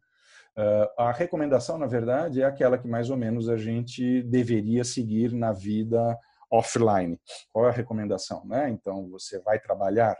Uh, 0.55 0.85
a 0.99 1.11
recomendação, 1.11 1.79
na 1.79 1.87
verdade, 1.87 2.41
é 2.41 2.45
aquela 2.45 2.77
que 2.77 2.87
mais 2.87 3.09
ou 3.09 3.17
menos 3.17 3.49
a 3.49 3.57
gente 3.57 4.21
deveria 4.21 4.83
seguir 4.83 5.33
na 5.33 5.51
vida 5.51 6.15
offline. 6.51 7.19
Qual 7.51 7.65
é 7.65 7.69
a 7.69 7.73
recomendação? 7.73 8.45
Né? 8.45 8.69
Então, 8.69 9.09
você 9.09 9.39
vai 9.39 9.59
trabalhar, 9.59 10.15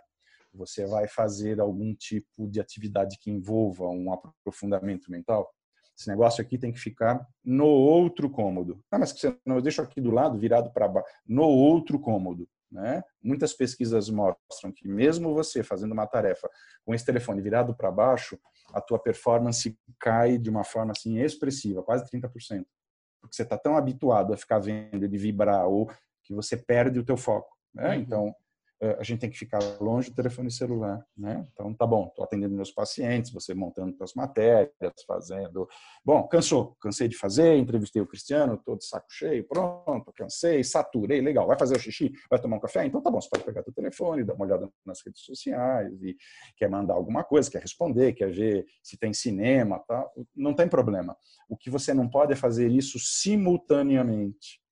você 0.51 0.87
vai 0.87 1.07
fazer 1.07 1.59
algum 1.59 1.93
tipo 1.93 2.47
de 2.49 2.59
atividade 2.59 3.19
que 3.19 3.29
envolva 3.29 3.87
um 3.87 4.11
aprofundamento 4.11 5.11
mental, 5.11 5.53
esse 5.97 6.09
negócio 6.09 6.41
aqui 6.41 6.57
tem 6.57 6.71
que 6.71 6.79
ficar 6.79 7.25
no 7.43 7.67
outro 7.67 8.29
cômodo. 8.29 8.83
Ah, 8.91 8.97
mas 8.97 9.11
você 9.11 9.37
não 9.45 9.61
deixa 9.61 9.81
aqui 9.81 10.01
do 10.01 10.11
lado, 10.11 10.37
virado 10.37 10.71
para 10.71 10.87
baixo, 10.87 11.07
no 11.27 11.43
outro 11.43 11.99
cômodo. 11.99 12.47
Né? 12.71 13.03
Muitas 13.21 13.53
pesquisas 13.53 14.09
mostram 14.09 14.71
que 14.75 14.87
mesmo 14.87 15.33
você 15.33 15.61
fazendo 15.61 15.91
uma 15.91 16.07
tarefa 16.07 16.49
com 16.83 16.93
esse 16.93 17.05
telefone 17.05 17.39
virado 17.39 17.75
para 17.75 17.91
baixo, 17.91 18.39
a 18.73 18.81
tua 18.81 18.97
performance 18.97 19.77
cai 19.99 20.39
de 20.39 20.49
uma 20.49 20.63
forma 20.63 20.91
assim 20.91 21.19
expressiva, 21.19 21.83
quase 21.83 22.09
30%. 22.09 22.31
Porque 23.21 23.35
você 23.35 23.43
está 23.43 23.57
tão 23.57 23.77
habituado 23.77 24.33
a 24.33 24.37
ficar 24.37 24.57
vendo 24.57 25.03
ele 25.03 25.17
vibrar 25.17 25.67
ou 25.67 25.89
que 26.23 26.33
você 26.33 26.57
perde 26.57 26.99
o 26.99 27.05
teu 27.05 27.15
foco. 27.15 27.55
Né? 27.73 27.89
Uhum. 27.89 27.93
Então, 27.93 28.35
a 28.99 29.03
gente 29.03 29.19
tem 29.19 29.29
que 29.29 29.37
ficar 29.37 29.59
longe 29.79 30.09
do 30.09 30.15
telefone 30.15 30.51
celular, 30.51 31.05
né? 31.17 31.47
Então, 31.53 31.73
tá 31.73 31.85
bom, 31.85 32.07
estou 32.07 32.23
atendendo 32.25 32.55
meus 32.55 32.71
pacientes, 32.71 33.31
você 33.31 33.53
montando 33.53 33.95
suas 33.95 34.13
matérias, 34.13 34.71
fazendo. 35.07 35.67
Bom, 36.03 36.27
cansou, 36.27 36.75
cansei 36.81 37.07
de 37.07 37.17
fazer, 37.17 37.55
entrevistei 37.55 38.01
o 38.01 38.07
Cristiano, 38.07 38.55
estou 38.55 38.77
de 38.77 38.85
saco 38.85 39.07
cheio, 39.09 39.47
pronto, 39.47 40.11
cansei, 40.13 40.63
saturei, 40.63 41.21
legal. 41.21 41.47
Vai 41.47 41.57
fazer 41.57 41.75
o 41.75 41.79
xixi? 41.79 42.11
Vai 42.29 42.39
tomar 42.39 42.57
um 42.57 42.59
café? 42.59 42.85
Então, 42.85 43.01
tá 43.01 43.09
bom, 43.09 43.21
você 43.21 43.29
pode 43.29 43.43
pegar 43.43 43.63
o 43.65 43.71
telefone, 43.71 44.23
dar 44.23 44.33
uma 44.33 44.45
olhada 44.45 44.69
nas 44.85 45.01
redes 45.05 45.21
sociais 45.21 46.01
e 46.01 46.15
quer 46.57 46.69
mandar 46.69 46.93
alguma 46.93 47.23
coisa, 47.23 47.49
quer 47.49 47.61
responder, 47.61 48.13
quer 48.13 48.31
ver 48.31 48.65
se 48.81 48.97
tem 48.97 49.13
cinema, 49.13 49.79
tá? 49.87 50.05
Não 50.35 50.53
tem 50.53 50.67
problema. 50.67 51.15
O 51.47 51.57
que 51.57 51.69
você 51.69 51.93
não 51.93 52.09
pode 52.09 52.33
é 52.33 52.35
fazer 52.35 52.69
isso 52.69 52.97
simultaneamente. 52.99 54.62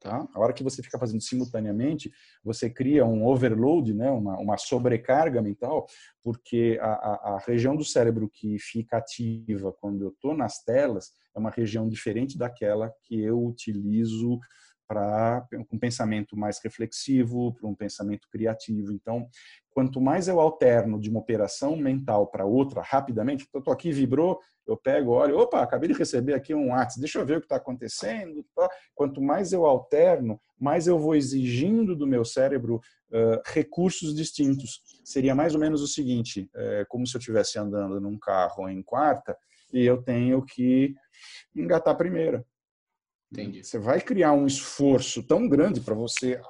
Tá? 0.00 0.28
A 0.34 0.40
hora 0.40 0.52
que 0.52 0.62
você 0.62 0.82
fica 0.82 0.98
fazendo 0.98 1.22
simultaneamente, 1.22 2.12
você 2.44 2.68
cria 2.68 3.04
um 3.04 3.26
overload, 3.26 3.94
né? 3.94 4.10
uma, 4.10 4.38
uma 4.38 4.56
sobrecarga 4.58 5.40
mental, 5.40 5.86
porque 6.22 6.78
a, 6.80 6.92
a, 6.92 7.34
a 7.34 7.38
região 7.46 7.74
do 7.74 7.84
cérebro 7.84 8.28
que 8.28 8.58
fica 8.58 8.98
ativa 8.98 9.72
quando 9.72 10.02
eu 10.02 10.10
estou 10.10 10.36
nas 10.36 10.62
telas 10.62 11.12
é 11.34 11.38
uma 11.38 11.50
região 11.50 11.88
diferente 11.88 12.36
daquela 12.36 12.92
que 13.04 13.20
eu 13.20 13.42
utilizo 13.42 14.38
para 14.86 15.46
um 15.70 15.78
pensamento 15.78 16.36
mais 16.36 16.58
reflexivo, 16.62 17.54
para 17.54 17.68
um 17.68 17.74
pensamento 17.74 18.28
criativo. 18.30 18.92
Então, 18.92 19.28
quanto 19.70 20.00
mais 20.00 20.28
eu 20.28 20.40
alterno 20.40 21.00
de 21.00 21.10
uma 21.10 21.20
operação 21.20 21.76
mental 21.76 22.26
para 22.28 22.44
outra 22.44 22.82
rapidamente, 22.82 23.46
eu 23.52 23.58
estou 23.58 23.72
aqui, 23.72 23.92
vibrou, 23.92 24.40
eu 24.66 24.76
pego, 24.76 25.12
olho, 25.12 25.38
opa, 25.38 25.62
acabei 25.62 25.88
de 25.88 25.94
receber 25.94 26.34
aqui 26.34 26.54
um 26.54 26.70
WhatsApp, 26.70 27.00
deixa 27.00 27.18
eu 27.18 27.26
ver 27.26 27.36
o 27.36 27.40
que 27.40 27.46
está 27.46 27.56
acontecendo. 27.56 28.44
Tá? 28.54 28.68
Quanto 28.94 29.20
mais 29.20 29.52
eu 29.52 29.64
alterno, 29.64 30.40
mais 30.58 30.86
eu 30.86 30.98
vou 30.98 31.14
exigindo 31.14 31.94
do 31.94 32.06
meu 32.06 32.24
cérebro 32.24 32.80
uh, 33.10 33.40
recursos 33.44 34.14
distintos. 34.14 34.80
Seria 35.04 35.34
mais 35.34 35.54
ou 35.54 35.60
menos 35.60 35.82
o 35.82 35.86
seguinte, 35.86 36.50
é, 36.54 36.84
como 36.88 37.06
se 37.06 37.16
eu 37.16 37.18
estivesse 37.18 37.58
andando 37.58 38.00
num 38.00 38.18
carro 38.18 38.68
em 38.68 38.82
quarta 38.82 39.36
e 39.72 39.84
eu 39.84 40.02
tenho 40.02 40.42
que 40.44 40.94
engatar 41.54 41.94
a 41.94 41.96
primeira. 41.96 42.44
Entendi. 43.32 43.64
Você 43.64 43.78
vai 43.78 44.00
criar 44.00 44.32
um 44.32 44.46
esforço 44.46 45.22
tão 45.22 45.48
grande 45.48 45.80
para 45.80 45.94
você 45.94 46.40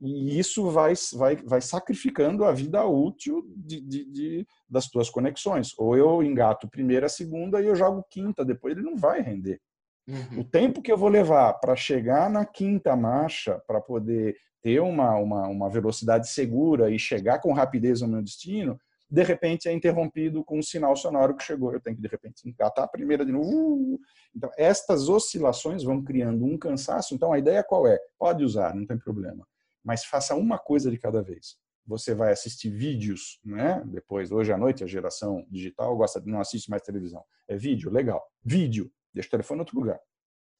e 0.00 0.38
isso 0.38 0.70
vai, 0.70 0.94
vai, 1.12 1.36
vai 1.36 1.60
sacrificando 1.60 2.44
a 2.44 2.52
vida 2.52 2.84
útil 2.86 3.44
de, 3.54 3.80
de, 3.80 4.04
de, 4.10 4.46
das 4.68 4.88
tuas 4.88 5.10
conexões. 5.10 5.74
Ou 5.78 5.94
eu 5.96 6.22
engato 6.22 6.70
primeira, 6.70 7.08
segunda 7.08 7.60
e 7.60 7.66
eu 7.66 7.76
jogo 7.76 8.04
quinta, 8.10 8.44
depois 8.44 8.74
ele 8.74 8.84
não 8.84 8.96
vai 8.96 9.20
render. 9.20 9.60
Uhum. 10.08 10.40
O 10.40 10.44
tempo 10.44 10.80
que 10.80 10.90
eu 10.90 10.96
vou 10.96 11.10
levar 11.10 11.52
para 11.54 11.76
chegar 11.76 12.30
na 12.30 12.46
quinta 12.46 12.96
marcha, 12.96 13.60
para 13.66 13.80
poder 13.80 14.36
ter 14.62 14.80
uma, 14.80 15.14
uma, 15.16 15.46
uma 15.48 15.68
velocidade 15.68 16.28
segura 16.30 16.90
e 16.90 16.98
chegar 16.98 17.38
com 17.38 17.52
rapidez 17.52 18.02
ao 18.02 18.08
meu 18.08 18.22
destino, 18.22 18.80
de 19.10 19.22
repente 19.22 19.68
é 19.68 19.72
interrompido 19.72 20.44
com 20.44 20.58
um 20.58 20.62
sinal 20.62 20.94
sonoro 20.94 21.36
que 21.36 21.42
chegou. 21.42 21.72
Eu 21.72 21.80
tenho 21.80 21.96
que, 21.96 22.02
de 22.02 22.08
repente, 22.08 22.48
engatar 22.48 22.84
a 22.84 22.88
primeira 22.88 23.24
de 23.24 23.32
novo. 23.32 23.98
Então, 24.34 24.50
estas 24.56 25.08
oscilações 25.08 25.82
vão 25.82 26.02
criando 26.02 26.44
um 26.44 26.56
cansaço. 26.56 27.14
Então, 27.14 27.32
a 27.32 27.38
ideia 27.38 27.64
qual 27.64 27.86
é? 27.86 27.98
Pode 28.18 28.44
usar, 28.44 28.74
não 28.74 28.86
tem 28.86 28.98
problema 28.98 29.46
mas 29.84 30.04
faça 30.04 30.34
uma 30.34 30.58
coisa 30.58 30.90
de 30.90 30.98
cada 30.98 31.22
vez. 31.22 31.56
Você 31.86 32.14
vai 32.14 32.32
assistir 32.32 32.70
vídeos, 32.70 33.40
né? 33.44 33.82
Depois, 33.86 34.30
hoje 34.30 34.52
à 34.52 34.58
noite, 34.58 34.84
a 34.84 34.86
geração 34.86 35.46
digital 35.50 35.96
gosta 35.96 36.20
de 36.20 36.30
não 36.30 36.40
assiste 36.40 36.70
mais 36.70 36.82
televisão. 36.82 37.24
É 37.48 37.56
vídeo, 37.56 37.90
legal. 37.90 38.24
Vídeo, 38.44 38.92
deixa 39.12 39.28
o 39.28 39.30
telefone 39.30 39.58
em 39.58 39.62
outro 39.62 39.78
lugar. 39.78 40.00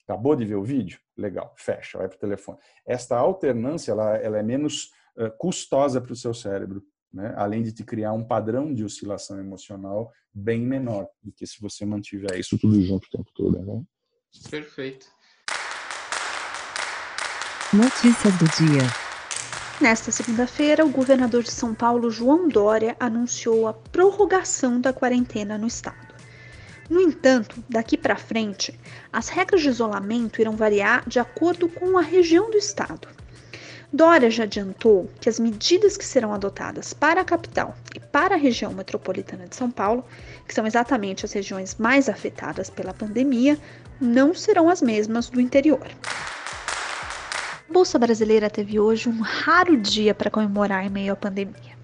Acabou 0.04 0.34
de 0.34 0.44
ver 0.44 0.56
o 0.56 0.64
vídeo? 0.64 0.98
Legal, 1.16 1.54
fecha, 1.56 1.98
vai 1.98 2.08
para 2.08 2.16
o 2.16 2.20
telefone. 2.20 2.58
Esta 2.84 3.16
alternância 3.16 3.92
ela, 3.92 4.16
ela 4.16 4.38
é 4.38 4.42
menos 4.42 4.90
uh, 5.16 5.30
custosa 5.38 6.00
para 6.00 6.12
o 6.12 6.16
seu 6.16 6.34
cérebro, 6.34 6.82
né? 7.12 7.34
além 7.36 7.62
de 7.62 7.72
te 7.72 7.84
criar 7.84 8.12
um 8.12 8.24
padrão 8.24 8.72
de 8.72 8.84
oscilação 8.84 9.38
emocional 9.38 10.12
bem 10.32 10.60
menor 10.60 11.08
do 11.22 11.32
que 11.32 11.46
se 11.46 11.60
você 11.60 11.84
mantiver 11.84 12.38
isso 12.38 12.58
tudo 12.58 12.80
junto 12.82 13.06
o 13.06 13.10
tempo 13.10 13.30
todo. 13.34 13.58
Né? 13.58 13.82
Perfeito. 14.50 15.06
Notícias 17.72 18.36
do 18.38 18.44
dia. 18.56 18.82
Nesta 19.80 20.10
segunda-feira, 20.10 20.84
o 20.84 20.90
governador 20.90 21.42
de 21.42 21.50
São 21.50 21.74
Paulo, 21.74 22.10
João 22.10 22.48
Dória, 22.48 22.96
anunciou 23.00 23.66
a 23.66 23.72
prorrogação 23.72 24.80
da 24.80 24.92
quarentena 24.92 25.56
no 25.56 25.66
estado. 25.66 26.14
No 26.90 27.00
entanto, 27.00 27.62
daqui 27.68 27.96
para 27.96 28.16
frente, 28.16 28.78
as 29.12 29.28
regras 29.28 29.62
de 29.62 29.68
isolamento 29.68 30.40
irão 30.40 30.56
variar 30.56 31.08
de 31.08 31.20
acordo 31.20 31.68
com 31.68 31.96
a 31.96 32.02
região 32.02 32.50
do 32.50 32.58
estado. 32.58 33.08
Dória 33.92 34.30
já 34.30 34.44
adiantou 34.44 35.10
que 35.20 35.28
as 35.28 35.40
medidas 35.40 35.96
que 35.96 36.04
serão 36.04 36.32
adotadas 36.32 36.92
para 36.92 37.22
a 37.22 37.24
capital 37.24 37.74
e 37.92 37.98
para 37.98 38.36
a 38.36 38.38
região 38.38 38.72
metropolitana 38.72 39.48
de 39.48 39.56
São 39.56 39.68
Paulo, 39.68 40.04
que 40.46 40.54
são 40.54 40.64
exatamente 40.64 41.24
as 41.24 41.32
regiões 41.32 41.74
mais 41.74 42.08
afetadas 42.08 42.70
pela 42.70 42.94
pandemia, 42.94 43.58
não 44.00 44.32
serão 44.32 44.70
as 44.70 44.80
mesmas 44.80 45.28
do 45.28 45.40
interior. 45.40 45.88
A 47.68 47.72
Bolsa 47.72 47.98
Brasileira 47.98 48.48
teve 48.48 48.78
hoje 48.78 49.08
um 49.08 49.20
raro 49.20 49.76
dia 49.76 50.14
para 50.14 50.30
comemorar 50.30 50.86
em 50.86 50.90
meio 50.90 51.12
à 51.12 51.16
pandemia. 51.16 51.76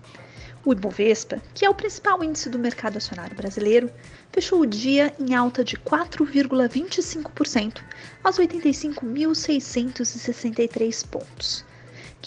O 0.64 0.72
Ibovespa, 0.72 1.42
que 1.54 1.64
é 1.64 1.70
o 1.70 1.74
principal 1.74 2.22
índice 2.22 2.48
do 2.48 2.58
mercado 2.58 2.98
acionário 2.98 3.36
brasileiro, 3.36 3.90
fechou 4.30 4.60
o 4.60 4.66
dia 4.66 5.12
em 5.18 5.34
alta 5.34 5.64
de 5.64 5.76
4,25% 5.76 7.80
aos 8.22 8.38
85.663 8.38 11.04
pontos. 11.08 11.64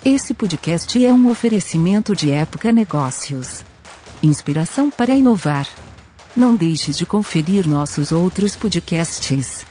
Esse 0.06 0.36
podcast 0.36 1.04
é 1.04 1.12
um 1.12 1.28
oferecimento 1.28 2.16
de 2.16 2.30
Época 2.30 2.72
Negócios. 2.72 3.66
Inspiração 4.22 4.92
para 4.92 5.16
inovar. 5.16 5.68
Não 6.38 6.56
deixe 6.56 6.92
de 6.92 7.04
conferir 7.04 7.68
nossos 7.68 8.12
outros 8.12 8.56
podcasts. 8.56 9.71